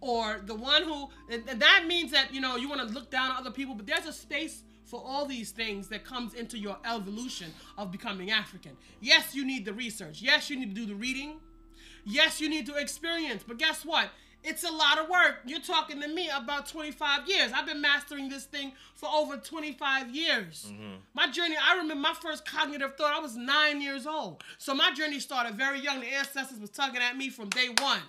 [0.02, 3.32] or the one who and that means that you know you want to look down
[3.32, 6.78] on other people, but there's a space for all these things that comes into your
[6.86, 8.76] evolution of becoming African.
[9.00, 10.22] Yes, you need the research.
[10.22, 11.40] Yes, you need to do the reading.
[12.04, 13.44] Yes, you need to experience.
[13.48, 14.10] But guess what?
[14.44, 15.40] It's a lot of work.
[15.46, 17.52] You're talking to me about 25 years.
[17.54, 20.68] I've been mastering this thing for over 25 years.
[20.70, 20.96] Mm-hmm.
[21.14, 24.44] My journey, I remember my first cognitive thought, I was nine years old.
[24.58, 26.00] So my journey started very young.
[26.02, 28.02] The ancestors was tugging at me from day one.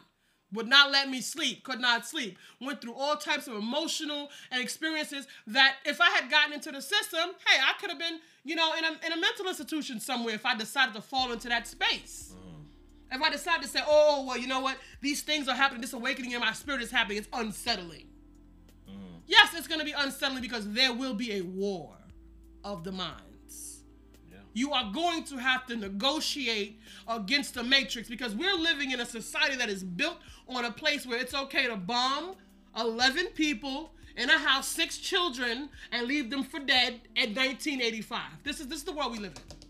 [0.52, 2.38] would not let me sleep, could not sleep.
[2.60, 6.80] Went through all types of emotional and experiences that if I had gotten into the
[6.82, 10.34] system, hey, I could have been, you know, in a, in a mental institution somewhere
[10.34, 12.34] if I decided to fall into that space.
[12.34, 12.41] Mm-hmm.
[13.12, 14.78] If I decide to say, oh, well, you know what?
[15.00, 15.82] These things are happening.
[15.82, 17.18] This awakening in my spirit is happening.
[17.18, 18.06] It's unsettling.
[18.88, 19.20] Mm.
[19.26, 21.94] Yes, it's going to be unsettling because there will be a war
[22.64, 23.82] of the minds.
[24.30, 24.38] Yeah.
[24.54, 29.06] You are going to have to negotiate against the matrix because we're living in a
[29.06, 30.16] society that is built
[30.48, 32.34] on a place where it's okay to bomb
[32.78, 38.20] 11 people in a house, six children, and leave them for dead at 1985.
[38.44, 39.61] This is this is the world we live in.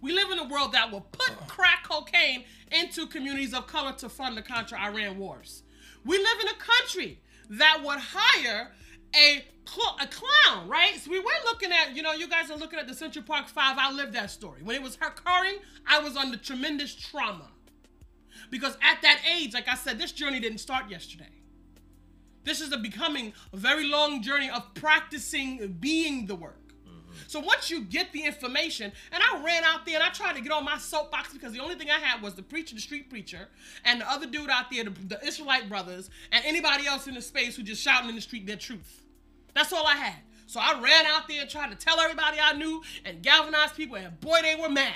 [0.00, 4.08] We live in a world that will put crack cocaine into communities of color to
[4.08, 5.62] fund the Contra Iran wars.
[6.04, 7.20] We live in a country
[7.50, 8.72] that would hire
[9.14, 10.96] a cl- a clown, right?
[10.96, 13.48] So we were looking at, you know, you guys are looking at the Central Park
[13.48, 13.76] Five.
[13.78, 14.62] I lived that story.
[14.62, 17.48] When it was occurring, I was under tremendous trauma.
[18.50, 21.30] Because at that age, like I said, this journey didn't start yesterday.
[22.44, 26.65] This is a becoming a very long journey of practicing being the work.
[27.26, 30.40] So once you get the information, and I ran out there and I tried to
[30.40, 33.10] get on my soapbox because the only thing I had was the preacher, the street
[33.10, 33.48] preacher,
[33.84, 37.22] and the other dude out there, the, the Israelite brothers, and anybody else in the
[37.22, 39.02] space who just shouting in the street their truth.
[39.54, 40.16] That's all I had.
[40.46, 43.96] So I ran out there and tried to tell everybody I knew and galvanize people,
[43.96, 44.92] and boy, they were mad.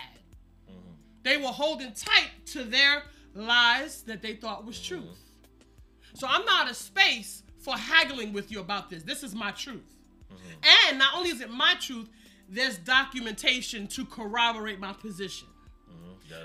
[0.70, 0.92] Mm-hmm.
[1.24, 3.02] They were holding tight to their
[3.34, 5.00] lies that they thought was mm-hmm.
[5.00, 5.18] truth.
[6.14, 9.02] So I'm not a space for haggling with you about this.
[9.02, 9.96] This is my truth.
[10.32, 10.88] Mm-hmm.
[10.88, 12.08] And not only is it my truth,
[12.50, 15.48] there's documentation to corroborate my position.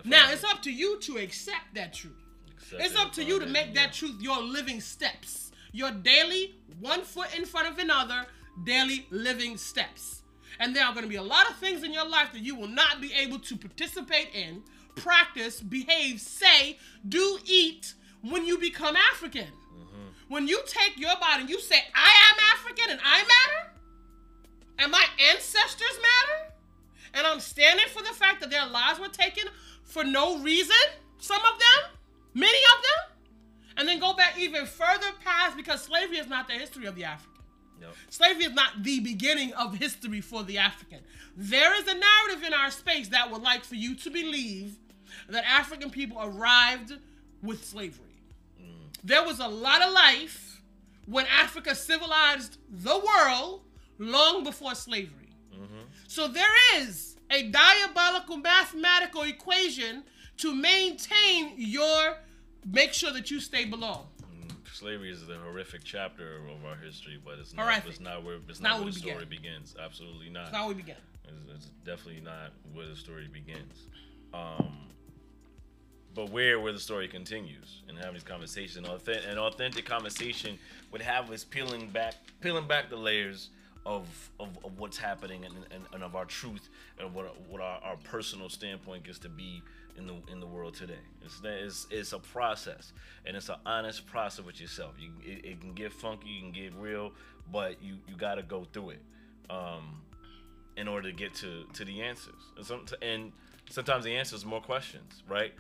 [0.03, 2.14] Now it's up to you to accept that truth.
[2.58, 5.51] Accept It's up to you to make that truth your living steps.
[5.72, 8.26] Your daily, one foot in front of another,
[8.64, 10.22] daily living steps.
[10.60, 12.56] And there are going to be a lot of things in your life that you
[12.56, 14.64] will not be able to participate in,
[14.95, 16.78] practice, behave, say,
[17.08, 19.47] do, eat when you become African.
[19.47, 20.34] Mm-hmm.
[20.34, 23.64] When you take your body and you say, I am African and I matter,
[24.80, 26.54] and my ancestors matter,
[27.14, 29.46] and I'm standing for the fact that their lives were taken
[29.84, 30.76] for no reason,
[31.18, 31.92] some of them,
[32.34, 33.16] many of them,
[33.78, 37.06] and then go back even further past because slavery is not the history of the
[37.06, 37.42] African.
[37.82, 37.90] Yep.
[38.10, 41.00] Slavery is not the beginning of history for the African.
[41.36, 44.78] There is a narrative in our space that would like for you to believe
[45.30, 46.94] that African people arrived
[47.42, 48.22] with slavery.
[48.62, 48.96] Mm.
[49.04, 50.62] There was a lot of life
[51.06, 53.62] when Africa civilized the world
[53.98, 55.30] long before slavery.
[56.08, 60.04] So there is a diabolical mathematical equation
[60.38, 62.18] to maintain your
[62.72, 64.08] make sure that you stay below.
[64.74, 67.64] Slavery is the horrific chapter of our history, but it's not.
[67.64, 67.91] Horrific.
[67.91, 68.39] It's not where.
[68.50, 69.76] It's not not, where where the story begins.
[69.82, 70.46] Absolutely not.
[70.46, 70.98] That's how we began.
[71.24, 73.88] It's, it's definitely not where the story begins.
[74.34, 74.89] Um,
[76.14, 80.60] but where where the story continues and having these conversations, authentic, an authentic conversation
[80.91, 83.50] would have us peeling back, peeling back the layers
[83.86, 84.08] of
[84.40, 86.70] of, of what's happening and, and, and of our truth
[87.00, 89.62] and what what our, our personal standpoint gets to be
[89.98, 90.94] in the in the world today.
[91.24, 92.94] It's it's, it's a process
[93.26, 94.96] and it's an honest process with yourself.
[95.00, 97.12] You it, it can get funky, you can get real,
[97.52, 99.02] but you you got to go through it.
[99.50, 100.02] Um,
[100.78, 102.42] in order to get to to the answers.
[102.58, 103.32] And, some, and
[103.70, 105.54] sometimes the answer is more questions, right?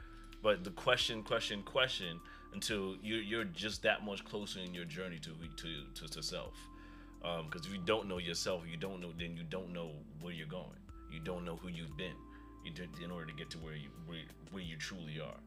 [0.43, 2.19] But the question, question, question
[2.53, 6.53] until you're you're just that much closer in your journey to to to, to self.
[7.45, 10.47] Because if you don't know yourself, you don't know, then you don't know where you're
[10.47, 10.79] going.
[11.11, 12.15] You don't know who you've been.
[12.63, 14.19] You did, in order to get to where you where,
[14.51, 15.37] where you truly are.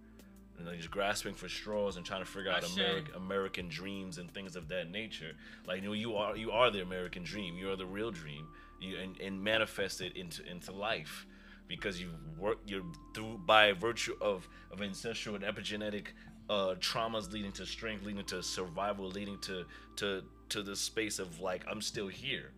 [0.59, 2.64] And then just grasping for straws and trying to figure out.
[2.72, 5.33] American American dreams and things of that nature.
[5.66, 7.57] Like you know, you are you are the American dream.
[7.57, 8.49] You are the real dream.
[8.81, 11.26] You and, and manifest it into into life
[11.68, 12.83] because you work you're
[13.14, 16.07] through by virtue of of ancestral and epigenetic
[16.51, 19.64] uh, traumas leading to strength, leading to survival, leading to
[19.97, 22.51] to to the space of like I'm still here.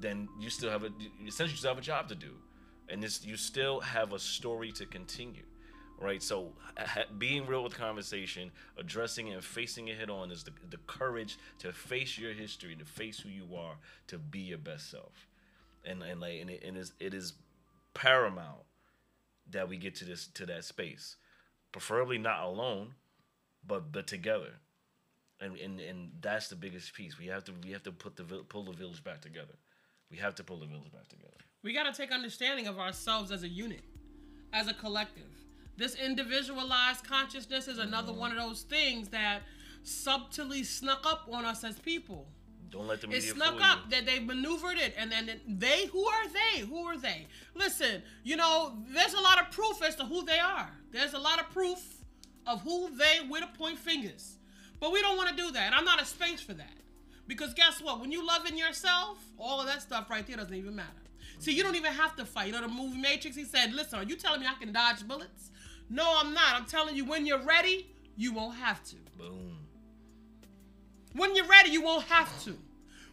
[0.00, 0.90] Then you still have a
[1.26, 2.32] essentially you still have a job to do,
[2.88, 5.44] and this you still have a story to continue
[5.98, 6.22] right?
[6.22, 10.52] So ha- being real with conversation, addressing it and facing it head on is the,
[10.70, 13.76] the courage to face your history, to face who you are,
[14.08, 15.28] to be your best self,
[15.84, 17.34] and and like and it, and is it is
[17.94, 18.62] paramount
[19.50, 21.16] that we get to this to that space,
[21.72, 22.94] preferably not alone,
[23.66, 24.54] but but together.
[25.44, 27.18] And, and and that's the biggest piece.
[27.18, 29.54] We have to we have to put the pull the village back together.
[30.10, 31.36] We have to pull the village back together.
[31.62, 33.84] We got to take understanding of ourselves as a unit,
[34.52, 35.30] as a collective.
[35.76, 38.20] This individualized consciousness is another mm-hmm.
[38.20, 39.42] one of those things that
[39.82, 42.26] subtly snuck up on us as people.
[42.70, 43.90] Don't let the It snuck up you.
[43.90, 46.60] that they maneuvered it, and then they, who are they?
[46.60, 47.26] Who are they?
[47.54, 50.70] Listen, you know, there's a lot of proof as to who they are.
[50.90, 51.78] There's a lot of proof
[52.46, 54.33] of who they where to point fingers.
[54.84, 55.62] But we don't want to do that.
[55.68, 56.76] And I'm not a space for that.
[57.26, 58.02] Because guess what?
[58.02, 60.90] When you loving yourself, all of that stuff right there doesn't even matter.
[61.38, 62.48] See, you don't even have to fight.
[62.48, 63.34] You know the movie Matrix?
[63.34, 65.50] He said, listen, are you telling me I can dodge bullets?
[65.88, 66.54] No, I'm not.
[66.54, 68.96] I'm telling you when you're ready, you won't have to.
[69.16, 69.56] Boom.
[71.14, 72.58] When you're ready, you won't have to.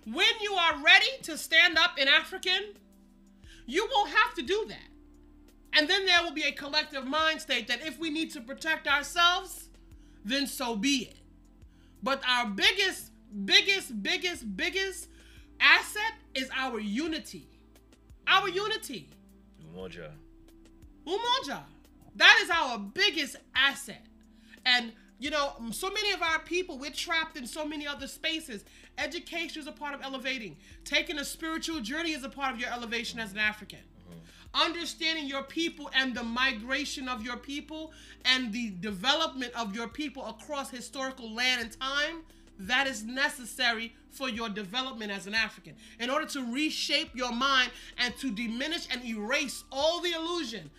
[0.06, 2.74] When you are ready to stand up in African,
[3.66, 4.90] you won't have to do that.
[5.72, 8.90] And then there will be a collective mind state that if we need to protect
[8.90, 9.70] ourselves,
[10.26, 11.21] then so be it.
[12.04, 13.12] But our biggest,
[13.46, 15.08] biggest, biggest, biggest
[15.60, 17.48] asset is our unity.
[18.28, 19.10] Our unity.
[19.74, 20.12] Umoja.
[21.06, 21.62] Umoja.
[22.16, 24.06] That is our biggest asset.
[24.66, 24.92] And
[25.22, 28.66] you know, so many of our people, we're trapped in so many other spaces.
[28.98, 30.58] Education is a part of elevating.
[30.84, 33.82] Taking a spiritual journey is a part of your elevation as an African.
[34.54, 37.94] Understanding your people and the migration of your people
[38.26, 42.24] and the development of your people across historical land and time,
[42.60, 45.74] that is necessary for your development as an African.
[46.00, 50.70] In order to reshape your mind and to diminish and erase all the illusion,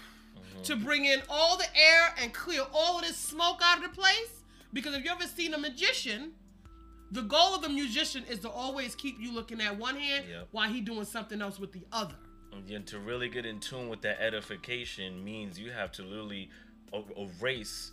[0.62, 3.88] to bring in all the air and clear all of this smoke out of the
[3.90, 4.42] place.
[4.72, 6.32] Because if you ever seen a magician,
[7.10, 10.48] the goal of the musician is to always keep you looking at one hand Yep.
[10.52, 12.14] while he doing something else with the other.
[12.52, 16.50] And to really get in tune with that edification means you have to literally
[16.94, 17.92] e- erase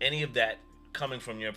[0.00, 0.58] any of that
[0.92, 1.52] coming from your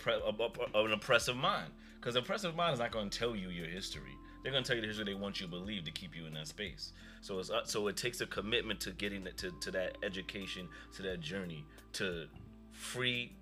[0.74, 1.72] an oppressive mind.
[2.00, 4.16] Because oppressive mind is not going to tell you your history.
[4.42, 6.26] They're going to tell you the history they want you to believe to keep you
[6.26, 6.92] in that space.
[7.20, 11.02] So it's uh, so it takes a commitment to getting to, to that education, to
[11.02, 11.64] that journey,
[11.94, 12.26] to
[12.72, 13.32] free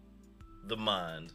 [0.66, 1.32] the mind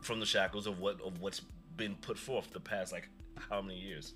[0.00, 1.42] from the shackles of what of what's
[1.76, 3.08] been put forth the past like
[3.48, 4.14] how many years.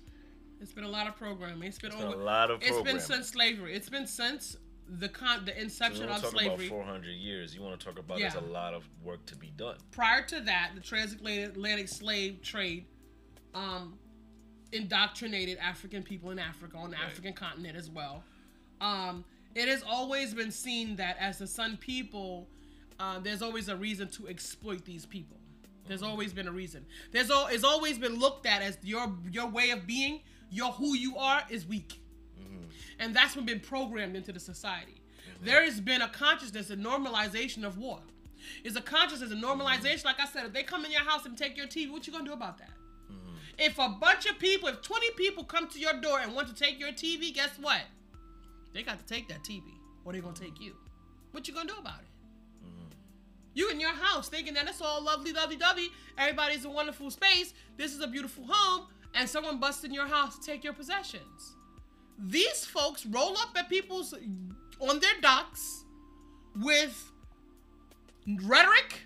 [0.61, 1.67] It's been a lot of programming.
[1.67, 3.73] It's been, been a lot of It's been since slavery.
[3.75, 6.67] It's been since the con the inception want of slavery.
[6.67, 7.55] about 400 years.
[7.55, 8.29] You want to talk about Yeah.
[8.29, 9.77] there's a lot of work to be done.
[9.91, 12.85] prior to that, the transatlantic slave trade
[13.53, 13.97] um,
[14.71, 18.23] indoctrinated African people in Africa on the African continent as well.
[18.81, 19.23] Um,
[19.55, 22.47] it has always been seen that as the Sun people,
[22.99, 25.37] uh, there's always a reason to exploit these people.
[25.87, 26.85] There's always been a reason.
[27.11, 30.95] There's al- it's always been looked at as your your way of being, your who
[30.95, 31.99] you are is weak,
[32.39, 32.65] mm-hmm.
[32.99, 35.01] and that's what been programmed into the society.
[35.29, 35.45] Mm-hmm.
[35.45, 37.99] There has been a consciousness, a normalization of war.
[38.63, 39.81] It's a consciousness, a normalization.
[39.81, 40.07] Mm-hmm.
[40.07, 42.13] Like I said, if they come in your house and take your TV, what you
[42.13, 42.69] gonna do about that?
[43.57, 46.53] If a bunch of people, if 20 people come to your door and want to
[46.53, 47.81] take your TV, guess what?
[48.73, 49.63] They got to take that TV,
[50.03, 50.75] or they gonna take you.
[51.31, 52.07] What you gonna do about it?
[53.55, 55.89] You in your house thinking that it's all lovely, lovely, dovey.
[56.17, 57.53] Everybody's a wonderful space.
[57.77, 61.55] This is a beautiful home, and someone busts in your house to take your possessions.
[62.19, 64.13] These folks roll up at people's
[64.79, 65.85] on their docks
[66.61, 67.11] with
[68.43, 69.01] rhetoric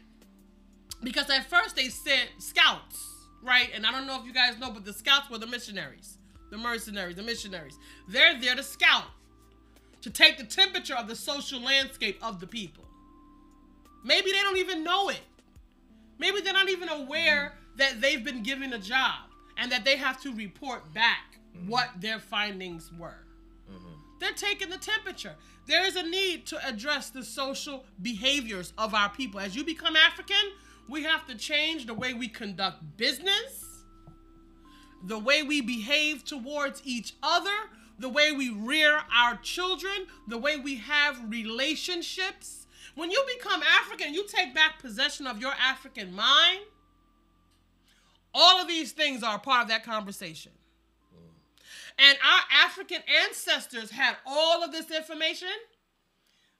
[1.04, 3.70] because at first they said scouts, right?
[3.74, 6.18] And I don't know if you guys know, but the scouts were the missionaries,
[6.52, 7.78] the mercenaries, the missionaries.
[8.08, 9.06] They're there to scout,
[10.02, 12.84] to take the temperature of the social landscape of the people.
[14.04, 15.22] Maybe they don't even know it.
[16.18, 19.29] Maybe they're not even aware that they've been given a job
[19.60, 21.70] and that they have to report back mm-hmm.
[21.70, 23.26] what their findings were.
[23.70, 23.94] Mm-hmm.
[24.20, 25.36] They're taking the temperature.
[25.68, 29.40] There is a need to address the social behaviors of our people.
[29.40, 30.36] As you become African,
[30.88, 33.66] we have to change the way we conduct business,
[35.06, 40.58] the way we behave towards each other, the way we rear our children, the way
[40.58, 42.66] we have relationships.
[42.96, 46.62] When you become African, you take back possession of your African mind.
[48.34, 50.52] All of these things are part of that conversation.
[51.98, 55.50] And our African ancestors had all of this information.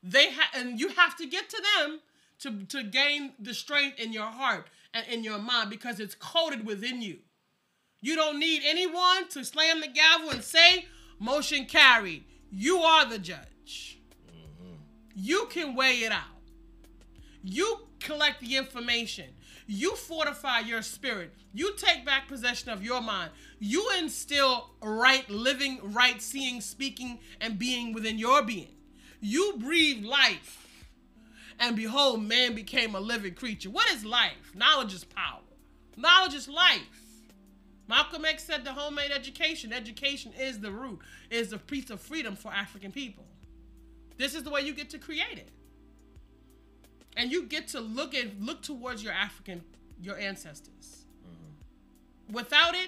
[0.04, 2.00] They had, and you have to get to them
[2.40, 6.66] to, to gain the strength in your heart and in your mind because it's coded
[6.66, 7.20] within you.
[8.02, 10.86] You don't need anyone to slam the gavel and say,
[11.20, 12.24] motion carried.
[12.52, 14.00] You are the judge.
[14.28, 14.74] Mm-hmm.
[15.16, 16.24] You can weigh it out.
[17.44, 19.26] You collect the information.
[19.72, 21.32] You fortify your spirit.
[21.54, 23.30] You take back possession of your mind.
[23.60, 28.74] You instill right living, right seeing, speaking, and being within your being.
[29.22, 30.66] You breathe life.
[31.60, 33.70] And behold, man became a living creature.
[33.70, 34.56] What is life?
[34.56, 35.42] Knowledge is power.
[35.96, 36.82] Knowledge is life.
[37.88, 39.72] Malcolm X said the homemade education.
[39.72, 40.98] Education is the root,
[41.30, 43.26] is the piece of freedom for African people.
[44.18, 45.50] This is the way you get to create it.
[47.20, 49.62] And you get to look at look towards your African,
[50.02, 51.04] your ancestors.
[52.32, 52.88] Without it,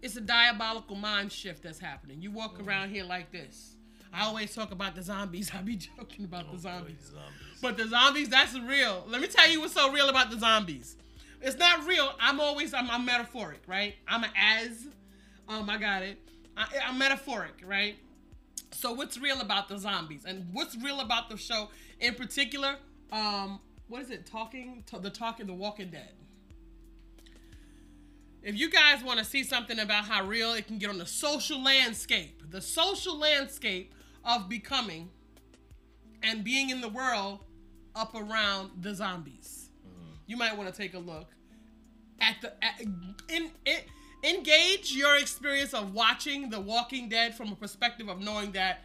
[0.00, 2.22] it's a diabolical mind shift that's happening.
[2.22, 3.74] You walk around here like this.
[4.10, 5.50] I always talk about the zombies.
[5.54, 7.10] I be joking about the Oh, zombies.
[7.10, 7.58] boy, zombies.
[7.60, 9.04] But the zombies, that's real.
[9.06, 10.96] Let me tell you what's so real about the zombies.
[11.42, 12.12] It's not real.
[12.20, 13.96] I'm always I'm, I'm metaphoric, right?
[14.06, 14.86] I'm an as.
[15.46, 16.18] Um, I got it.
[16.56, 17.96] I, I'm metaphoric, right?
[18.72, 21.68] So what's real about the zombies and what's real about the show
[22.00, 22.76] in particular?
[23.12, 24.26] Um, what is it?
[24.26, 26.12] Talking, to, the talking, the Walking Dead.
[28.42, 31.06] If you guys want to see something about how real it can get on the
[31.06, 33.92] social landscape, the social landscape
[34.24, 35.10] of becoming
[36.22, 37.40] and being in the world
[37.94, 39.70] up around the zombies.
[40.26, 41.28] You might want to take a look
[42.20, 42.80] at the at,
[43.28, 43.78] in, in
[44.24, 48.84] engage your experience of watching The Walking Dead from a perspective of knowing that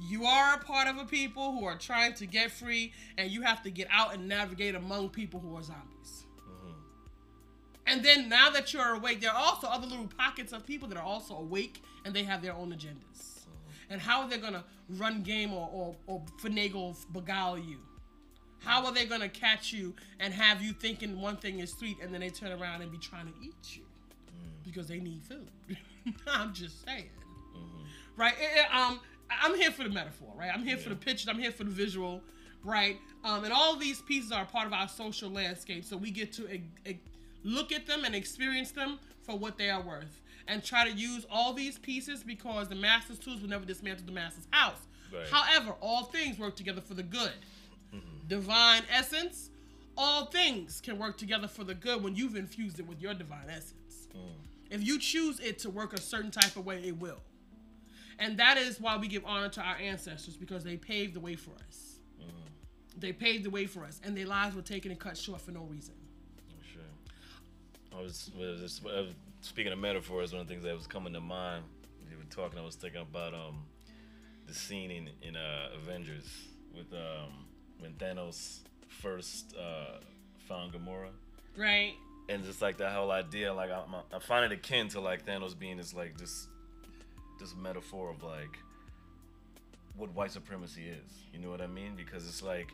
[0.00, 3.42] you are a part of a people who are trying to get free and you
[3.42, 6.24] have to get out and navigate among people who are zombies.
[7.86, 10.96] And then now that you're awake, there are also other little pockets of people that
[10.96, 13.44] are also awake and they have their own agendas.
[13.90, 17.78] And how are they gonna run game or, or, or finagle, beguile you?
[18.60, 22.12] How are they gonna catch you and have you thinking one thing is sweet and
[22.12, 23.82] then they turn around and be trying to eat you
[24.64, 25.48] because they need food?
[26.26, 27.10] I'm just saying,
[28.16, 28.34] right?
[28.40, 29.00] Eh, eh, um,
[29.30, 30.50] I'm here for the metaphor, right?
[30.52, 31.30] I'm here for the picture.
[31.30, 32.22] I'm here for the visual,
[32.62, 32.98] right?
[33.24, 36.48] Um, and all these pieces are part of our social landscape, so we get to
[36.48, 36.94] eh, eh,
[37.42, 41.26] look at them and experience them for what they are worth, and try to use
[41.30, 44.80] all these pieces because the master's tools will never dismantle the master's house.
[45.12, 45.28] Right.
[45.30, 47.32] However, all things work together for the good.
[48.28, 49.50] Divine essence,
[49.96, 53.48] all things can work together for the good when you've infused it with your divine
[53.48, 54.08] essence.
[54.70, 57.20] If you choose it to work a certain type of way, it will.
[58.18, 61.34] And that is why we give honor to our ancestors because they paved the way
[61.36, 61.90] for us.
[62.96, 65.50] They paved the way for us, and their lives were taken and cut short for
[65.50, 65.94] no reason.
[66.72, 66.82] Sure.
[67.98, 69.06] I was, was just, uh,
[69.40, 70.32] speaking of metaphors.
[70.32, 71.64] One of the things that was coming to mind.
[72.08, 72.56] You were talking.
[72.58, 73.64] I was thinking about um,
[74.46, 76.30] the scene in in uh, Avengers
[76.72, 77.46] with um,
[77.80, 79.98] when Thanos first uh,
[80.48, 81.08] found Gamora,
[81.56, 81.94] Right?
[82.28, 83.52] and just like that whole idea.
[83.52, 83.82] Like I,
[84.14, 86.46] I find it akin to like Thanos being this like this
[87.44, 88.58] this metaphor of like
[89.96, 91.12] what white supremacy is.
[91.32, 91.92] You know what I mean?
[91.96, 92.68] Because it's like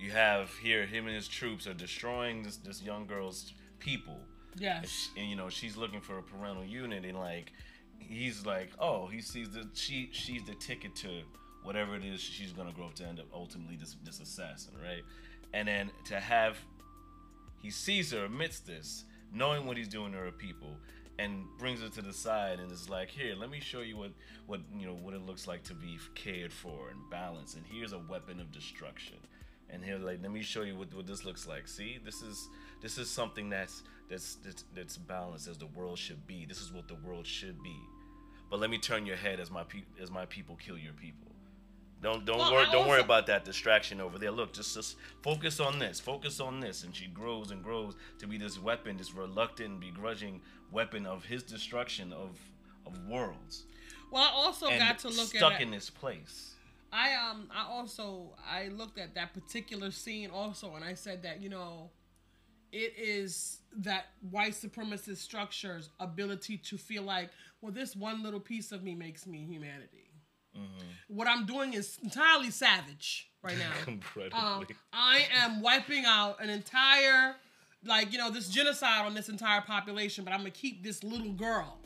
[0.00, 4.18] you have here him and his troops are destroying this this young girl's people
[4.54, 5.10] and, Yes.
[5.16, 7.52] and you know she's looking for a parental unit and like
[7.98, 11.08] he's like oh he sees that she she's the ticket to
[11.62, 15.02] whatever it is she's gonna grow up to end up ultimately this this assassin right
[15.54, 16.56] and then to have
[17.62, 20.76] he sees her amidst this knowing what he's doing to her people
[21.18, 24.12] and brings her to the side and is like here let me show you what
[24.46, 27.92] what you know what it looks like to be cared for and balanced and here's
[27.92, 29.16] a weapon of destruction.
[29.70, 31.66] And he'll like let me show you what, what this looks like.
[31.66, 32.48] See this is
[32.82, 36.44] this is something that's that's that's, that's balanced as the world should be.
[36.44, 37.76] This is what the world should be.
[38.50, 41.32] But let me turn your head as my pe- as my people kill your people.
[42.02, 44.30] Don't don't Well, worry don't worry about that distraction over there.
[44.30, 46.82] Look just just focus on this focus on this.
[46.84, 50.42] And she grows and grows to be this weapon this reluctant begrudging
[50.72, 52.38] weapon of his destruction of
[52.86, 53.64] of worlds
[54.10, 56.54] Well, I also got to look stuck at in this place
[56.92, 61.40] I um I also I looked at that particular scene also and I said that
[61.40, 61.90] you know
[62.70, 68.72] it is that white supremacist structure's ability to feel like well this one little piece
[68.72, 70.02] of me makes me humanity.
[71.08, 73.72] What I'm doing is entirely savage right now.
[73.86, 77.36] incredibly Um, I am wiping out an entire,
[77.84, 81.32] like you know, this genocide on this entire population, but I'm gonna keep this little
[81.32, 81.78] girl,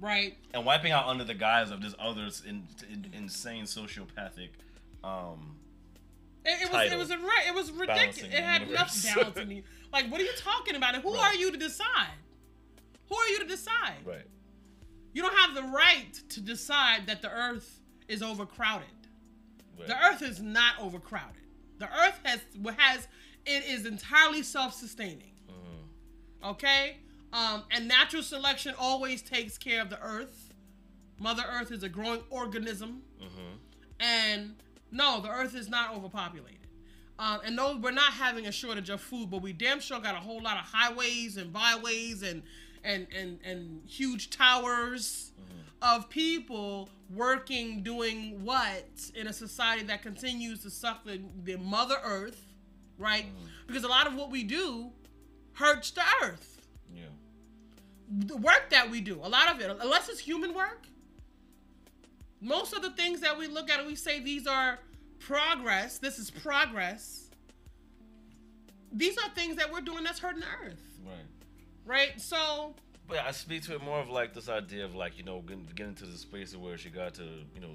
[0.00, 0.36] right?
[0.54, 4.50] and wiping out under the guise of this other in, in, insane sociopathic
[5.04, 5.56] um
[6.44, 7.44] It, it was it was a right.
[7.48, 8.18] It was ridiculous.
[8.22, 9.14] It had the nothing universe.
[9.14, 9.62] balancing me.
[9.92, 10.94] Like, what are you talking about?
[10.94, 11.22] And who Right.
[11.22, 12.14] are you to decide?
[13.10, 13.98] Who are you to decide?
[14.06, 14.26] right
[15.12, 18.86] You don't have the right to decide that the earth is overcrowded.
[19.78, 21.42] right The earth is not overcrowded.
[21.78, 22.40] The earth has
[22.78, 23.06] has
[23.46, 25.32] it is entirely self-sustaining.
[26.44, 26.96] Okay?
[27.32, 30.52] Um, and natural selection always takes care of the earth.
[31.18, 33.02] Mother Earth is a growing organism.
[34.00, 34.56] And
[34.90, 36.58] no, the earth is not overpopulated.
[37.18, 40.14] Um, and no, we're not having a shortage of food, but we damn sure got
[40.14, 42.42] a whole lot of highways and byways and
[42.82, 45.30] and and, and huge towers
[45.82, 51.96] of people working, doing what in a society that continues to suck the, the mother
[52.02, 52.46] earth,
[53.02, 53.26] right?
[53.26, 53.48] Mm.
[53.66, 54.90] Because a lot of what we do
[55.54, 56.60] hurts the earth.
[56.94, 57.02] yeah
[58.08, 60.86] The work that we do, a lot of it, unless it's human work,
[62.40, 64.78] most of the things that we look at and we say these are
[65.18, 67.30] progress, this is progress.
[68.94, 71.26] These are things that we're doing that's hurting the earth, right
[71.84, 72.20] right?
[72.20, 72.74] So,
[73.08, 75.68] But I speak to it more of like this idea of like you know getting,
[75.74, 77.22] getting to the space of where she got to
[77.54, 77.74] you know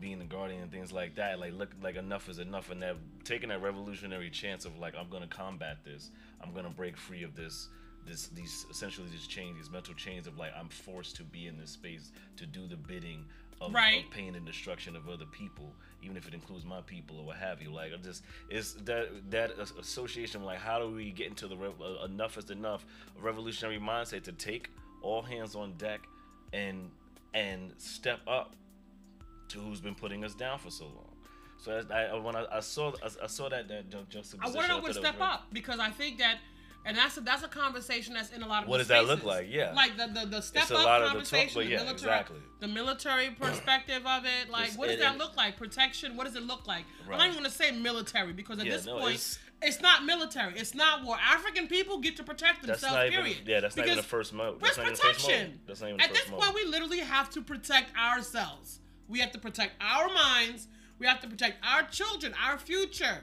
[0.00, 1.38] being the guardian and things like that.
[1.38, 5.08] Like look, like enough is enough, and that taking that revolutionary chance of like I'm
[5.08, 6.10] gonna combat this.
[6.42, 7.68] I'm gonna break free of this.
[8.06, 11.58] This, these essentially these chains, these mental chains of like I'm forced to be in
[11.58, 13.26] this space to do the bidding
[13.60, 14.04] of, Right.
[14.04, 17.36] of pain and destruction of other people, even if it includes my people or what
[17.36, 17.70] have you.
[17.70, 20.42] Like I'm just it's that that association.
[20.42, 22.86] Like how do we get into the rev- uh, enough is enough
[23.20, 24.70] revolutionary mindset to take
[25.02, 26.00] all hands on deck
[26.54, 26.90] and
[27.34, 28.54] and step up
[29.48, 31.14] to who's been putting us down for so long.
[31.58, 34.38] So I, I when I, I saw I, I saw that that ju- I juxtaposition.
[34.40, 36.38] want to know thought what it was step up because I think that,
[36.86, 38.68] and that's a, that's a conversation that's in a lot of.
[38.68, 39.48] What does that look like?
[39.50, 39.72] Yeah.
[39.72, 41.92] like the the, the step a up lot of the talk- conversation, the, yeah, military,
[41.94, 42.36] exactly.
[42.60, 44.50] the military perspective of it.
[44.50, 45.56] Like, It's- what does it- that it- look like?
[45.56, 46.16] Protection.
[46.16, 46.84] What does it look like?
[47.10, 49.14] I'm not even gonna say military because at Yeah, this no, point.
[49.14, 50.56] it's- It's, not military.
[50.56, 51.16] It's not war.
[51.20, 52.94] African people get to protect themselves.
[52.94, 53.38] not even period.
[53.44, 53.58] yeah.
[53.58, 54.60] That's not even the first mode.
[54.60, 55.58] That's not even the first mode.
[55.66, 56.40] That's not even the At first this mode.
[56.42, 58.78] point, we literally have to protect ourselves.
[59.08, 60.68] We have to protect our minds.
[60.98, 63.22] We have to protect our children, our future.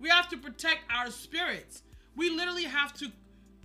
[0.00, 1.82] We have to protect our spirits.
[2.16, 3.10] We literally have to,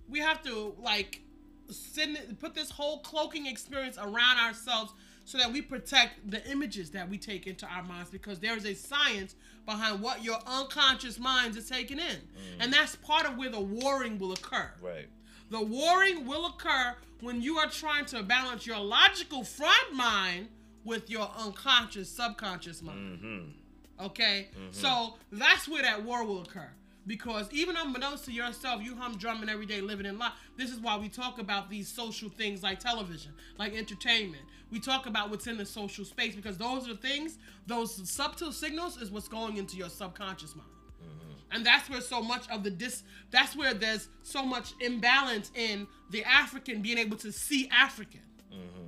[0.08, 1.22] we have to like
[1.70, 4.94] send, put this whole cloaking experience around ourselves
[5.26, 8.66] so that we protect the images that we take into our minds because there is
[8.66, 12.06] a science behind what your unconscious minds is taking in.
[12.06, 12.62] Mm.
[12.62, 14.72] And that's part of where the warring will occur.
[14.82, 15.08] right.
[15.50, 20.50] The warring will occur when you are trying to balance your logical front mind
[20.88, 23.20] with your unconscious subconscious mind.
[23.20, 24.06] Mm-hmm.
[24.06, 24.48] Okay?
[24.54, 24.72] Mm-hmm.
[24.72, 26.70] So that's where that war will occur.
[27.06, 30.34] Because even unbeknownst to yourself, you humdrumming every day living in life.
[30.58, 34.44] This is why we talk about these social things like television, like entertainment.
[34.72, 38.52] We talk about what's in the social space because those are the things, those subtle
[38.52, 40.70] signals is what's going into your subconscious mind.
[41.02, 41.56] Mm-hmm.
[41.56, 45.88] And that's where so much of the dis that's where there's so much imbalance in
[46.12, 48.22] the African being able to see African.
[48.54, 48.87] Mm-hmm.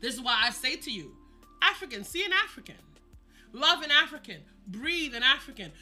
[0.00, 1.16] This is why I say to you,
[1.62, 2.76] African, see an African.
[3.52, 4.40] Love an African.
[4.66, 5.72] Breathe an African.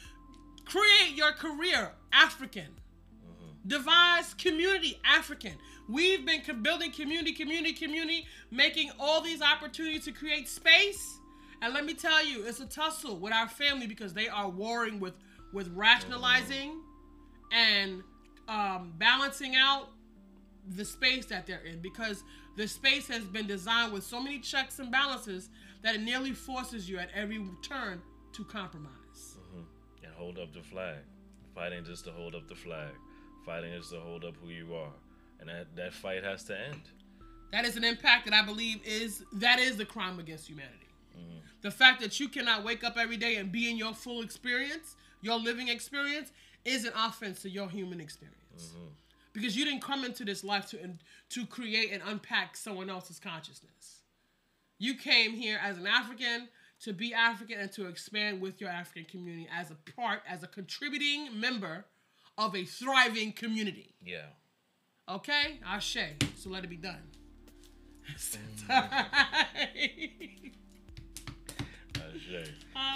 [0.65, 2.67] Create your career African.
[3.65, 5.53] Devise community African.
[5.89, 11.17] We've been building community, community, community, making all these opportunities to create space.
[11.61, 14.99] And let me tell you, it's a tussle with our family because they are warring
[14.99, 15.15] with
[15.53, 16.81] with rationalizing
[17.51, 18.03] and
[18.47, 19.89] um, balancing out
[20.75, 22.23] the space that they're in because
[22.57, 25.49] the space has been designed with so many checks and balances
[25.83, 28.01] that it nearly forces you at every turn
[28.33, 29.37] to compromise.
[29.37, 30.05] Mm-hmm.
[30.05, 30.97] And hold up the flag.
[31.53, 32.89] Fighting just to hold up the flag.
[33.45, 34.91] Fighting is to hold up who you are.
[35.39, 36.81] And that, that fight has to end.
[37.51, 40.87] That is an impact that I believe is that is the crime against humanity.
[41.17, 41.37] Mm-hmm.
[41.61, 44.95] The fact that you cannot wake up every day and be in your full experience,
[45.21, 46.31] your living experience,
[46.65, 48.37] is an offense to your human experience.
[48.57, 48.87] Mm-hmm.
[49.37, 50.79] Because you didn't come into this life to
[51.29, 54.01] to create and unpack someone else's consciousness.
[54.79, 56.47] You came here as an African
[56.81, 60.47] to be African and to expand with your African community as a part, as a
[60.47, 61.85] contributing member
[62.35, 63.93] of a thriving community.
[64.03, 64.25] Yeah.
[65.07, 65.97] Okay, Ashe.
[66.35, 67.03] So let it be done.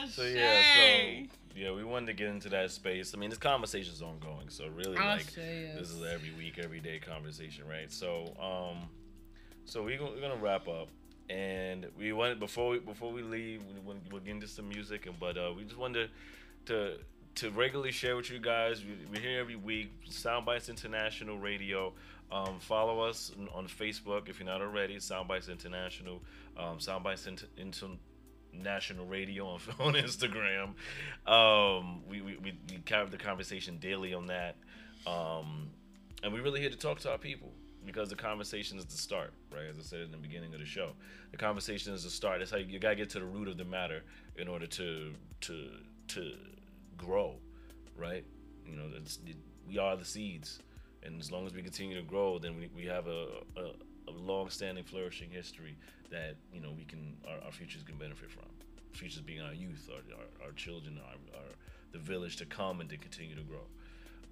[0.10, 3.14] So yeah, so yeah, we wanted to get into that space.
[3.16, 5.28] I mean, this conversation's ongoing, so really like
[5.78, 7.92] this is every week, every day conversation, right?
[7.92, 8.88] So um,
[9.66, 10.88] so we we're gonna wrap up,
[11.30, 15.06] and we wanted before we before we leave, we, we- we'll get into some music,
[15.06, 16.10] and but uh, we just wanted
[16.66, 16.98] to
[17.36, 18.84] to regularly share with you guys.
[18.84, 19.92] We, we're here every week.
[20.10, 21.94] Soundbites International Radio.
[22.30, 24.98] Um, follow us on, Facebook if you're not already.
[24.98, 26.22] Soundbites International.
[26.58, 27.48] Um, Soundbites Inter-
[28.54, 30.74] International Radio on, on Instagram.
[31.32, 34.56] Um, we, we, we, we the conversation daily on that.
[35.08, 35.70] Um,
[36.24, 37.52] and we're really here to talk to our people
[37.86, 39.66] because the conversation is the start, right?
[39.70, 40.92] As I said in the beginning of the show,
[41.32, 42.40] the conversation is the start.
[42.40, 44.04] That's how you, you gotta get to the root of the matter
[44.36, 45.70] in order to to
[46.10, 46.34] to
[46.98, 47.36] grow,
[47.98, 48.24] right?
[48.66, 49.38] You know, it,
[49.68, 50.60] we are the seeds,
[51.04, 53.28] and as long as we continue to grow, then we, we have a,
[53.58, 53.72] a,
[54.16, 55.78] a long-standing, flourishing history
[56.10, 58.44] that you know we can our, our futures can benefit from.
[58.94, 61.48] Futures being our youth, our our, our children, our, our
[61.92, 63.66] the village to come and to continue to grow.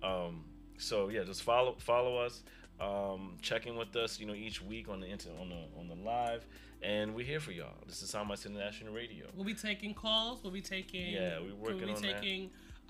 [0.01, 0.45] Um,
[0.77, 2.43] so yeah, just follow follow us.
[2.79, 5.89] Um, check in with us, you know, each week on the inter- on the on
[5.89, 6.45] the live,
[6.81, 7.73] and we're here for y'all.
[7.85, 9.25] This is Soundbites International Radio.
[9.35, 10.41] We'll be taking calls.
[10.43, 11.11] We'll be taking.
[11.11, 12.23] Yeah, we're working we'll be on that.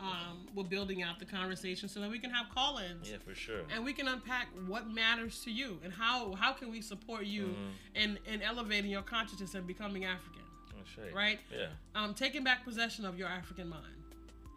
[0.01, 3.09] Um, we're building out the conversation so that we can have call-ins.
[3.09, 3.61] Yeah, for sure.
[3.73, 7.47] And we can unpack what matters to you and how how can we support you
[7.47, 7.95] Mm-hmm.
[7.95, 10.43] in in elevating your consciousness and becoming African,
[10.77, 11.13] That's right.
[11.13, 11.39] right?
[11.51, 11.67] Yeah.
[11.95, 13.83] Um, taking back possession of your African mind.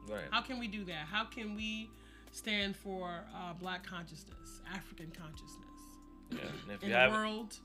[0.08, 0.24] Right.
[0.30, 1.06] How can we do that?
[1.10, 1.88] How can we
[2.30, 5.80] stand for uh, Black consciousness, African consciousness,
[6.30, 6.38] Yeah.
[6.62, 7.56] And if in a world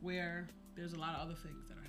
[0.00, 1.81] where there's a lot of other things that are?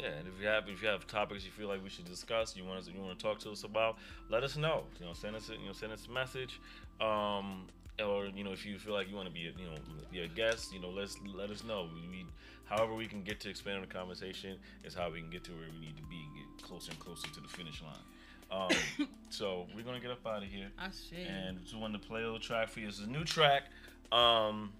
[0.00, 2.56] Yeah, and if you have if you have topics you feel like we should discuss,
[2.56, 3.98] you want us you want to talk to us about,
[4.30, 4.84] let us know.
[4.98, 6.58] You know, send us a, you know send us a message,
[7.00, 7.66] um,
[8.02, 9.76] or you know if you feel like you want to be a, you know
[10.10, 11.88] be a guest, you know let's let us know.
[11.94, 12.26] We, we
[12.64, 15.50] however we can get to expand on the conversation is how we can get to
[15.50, 18.70] where we need to be and get closer and closer to the finish line.
[18.98, 20.68] Um, so we're gonna get up out of here.
[20.78, 21.22] I see.
[21.22, 22.88] And just wanted to play a little track for you.
[22.88, 23.64] It's a new track
[24.12, 24.72] um,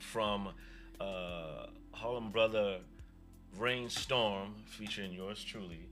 [0.00, 0.48] from
[1.00, 2.78] uh, Harlem Brother
[3.58, 5.80] Rainstorm featuring yours truly.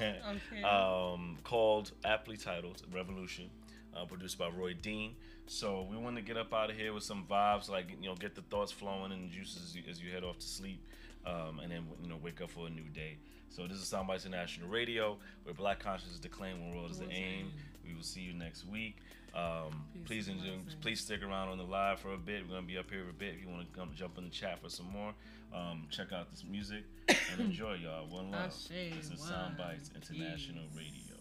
[0.00, 0.62] Okay.
[0.62, 3.50] um, called aptly titled Revolution,
[3.94, 5.14] uh, produced by Roy Dean.
[5.46, 8.14] So we want to get up out of here with some vibes, like you know,
[8.14, 10.82] get the thoughts flowing and juices as you, as you head off to sleep,
[11.26, 13.18] um, and then you know, wake up for a new day.
[13.50, 17.52] So this is Soundbites International Radio, where Black consciousness declaim one world is the aim.
[17.86, 18.96] We will see you next week.
[19.36, 22.42] Um, Peace please and enjoy, please stick around on the live for a bit.
[22.48, 23.34] We're gonna be up here for a bit.
[23.34, 25.12] If you want to come jump in the chat for some more,
[25.54, 28.06] um, check out this music and enjoy, y'all.
[28.06, 28.50] One love.
[28.50, 28.70] This
[29.10, 31.16] is one Soundbites International Radio.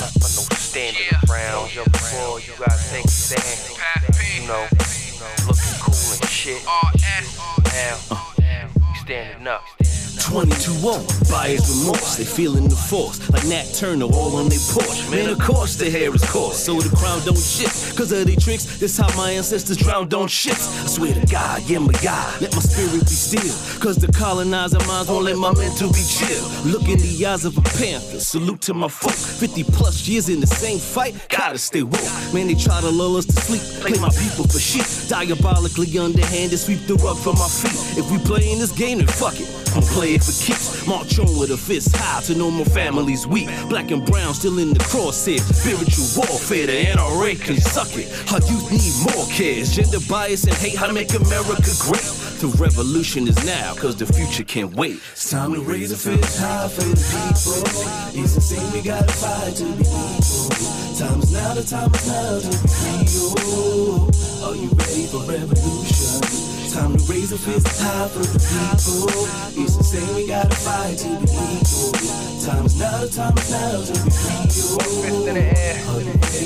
[0.00, 1.74] Not for no standing around.
[1.74, 3.78] Yo, before you gotta take a stand.
[4.40, 4.66] You know,
[5.46, 6.64] looking cool and shit.
[6.64, 7.98] Now,
[8.94, 9.62] you standing up.
[10.20, 12.16] 22 on, buyer's remorse.
[12.16, 15.08] They feeling the force, like Nat Turner all on their porch.
[15.10, 17.96] Man, of course the hair is coarse, so the crown don't shift.
[17.96, 20.68] Cause of they tricks, this how my ancestors drowned on ships.
[20.84, 23.80] I swear to God, yeah, my God, let my spirit be still.
[23.80, 26.44] Cause the colonizer minds won't let my mental be chill.
[26.64, 29.12] Look in the eyes of a panther, salute to my folk.
[29.12, 32.34] 50 plus years in the same fight, gotta stay woke.
[32.34, 34.86] Man, they try to lull us to sleep, play my people for sheep.
[35.08, 37.98] Diabolically underhanded, sweep the rug from my feet.
[37.98, 39.48] If we play in this game, then fuck it.
[39.74, 40.86] I'm play it for keeps.
[40.86, 43.48] March on with a fist high to know my family's weak.
[43.68, 45.40] Black and brown still in the crosshair.
[45.40, 48.08] Spiritual warfare, the NRA can suck it.
[48.32, 49.74] Our youth need more cares.
[49.74, 52.04] Gender bias and hate, how to make America great.
[52.42, 55.00] The revolution is now, cause the future can't wait.
[55.12, 58.22] It's time to raise a fist high for the people.
[58.22, 60.72] It's insane, we gotta fight to be equal.
[60.98, 64.31] Time is now, the time is now to be free.
[64.42, 66.20] Are you ready for revolution?
[66.72, 69.62] Time to raise a fist high for the people.
[69.62, 71.92] It's insane, we gotta fight to be equal.
[72.42, 75.42] Time is now, the time is now to be the.
[75.88, 76.42] Are you ready.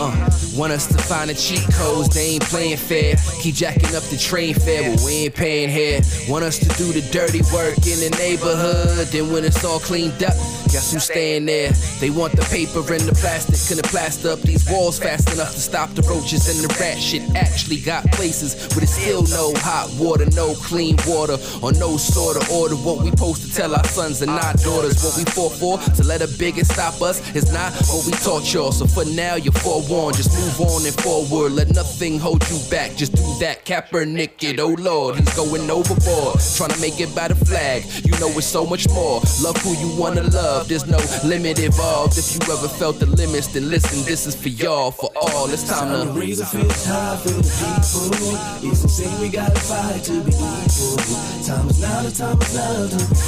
[0.00, 3.16] Uh, want us to find the cheat codes, they ain't playing fair.
[3.40, 6.00] Keep jacking up the train fare, but we ain't paying here.
[6.28, 10.22] Want us to do the dirty work in the neighborhood, then when it's all cleaned
[10.22, 10.34] up,
[10.72, 11.70] guess who's staying there?
[12.00, 15.60] They want the paper and the plastic, couldn't plaster up these walls fast enough to
[15.60, 17.22] stop the roaches and the rat shit.
[17.36, 22.36] Actually got places but it's still no hot water, no clean water, or no sort
[22.36, 22.74] of order.
[22.76, 26.02] What we supposed to tell our sons and our daughters, what we fought for to
[26.04, 28.72] let a bigot stop us is not what we taught y'all.
[28.72, 30.16] So for now, you're forewarned.
[30.16, 31.52] Just move on and forward.
[31.52, 32.96] Let nothing hold you back.
[32.96, 33.64] Just do that.
[33.64, 34.60] Kaepernick it.
[34.60, 36.40] Oh Lord, he's going overboard.
[36.56, 37.84] Trying to make it by the flag.
[38.04, 39.20] You know it's so much more.
[39.42, 40.61] Love who you wanna love.
[40.68, 40.98] There's no
[41.28, 42.16] limit involved.
[42.16, 44.04] If you ever felt the limits, then listen.
[44.04, 45.50] This is for y'all, for all.
[45.50, 48.70] It's time to raise a fist high for the people.
[48.70, 50.96] It's insane, we gotta fight to be equal.
[51.44, 53.22] Time is now, the time is now to be.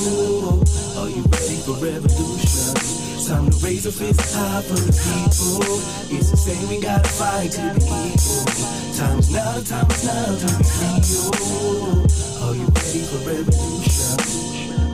[0.00, 0.62] Oh,
[0.98, 2.74] are you ready for revolution?
[3.26, 5.80] Time to raise a fist high for the people.
[6.16, 8.44] It's insane, we gotta fight to be equal.
[8.94, 11.02] Time is now, the time is now to be.
[11.42, 12.06] Oh,
[12.42, 14.87] are you ready for revolution?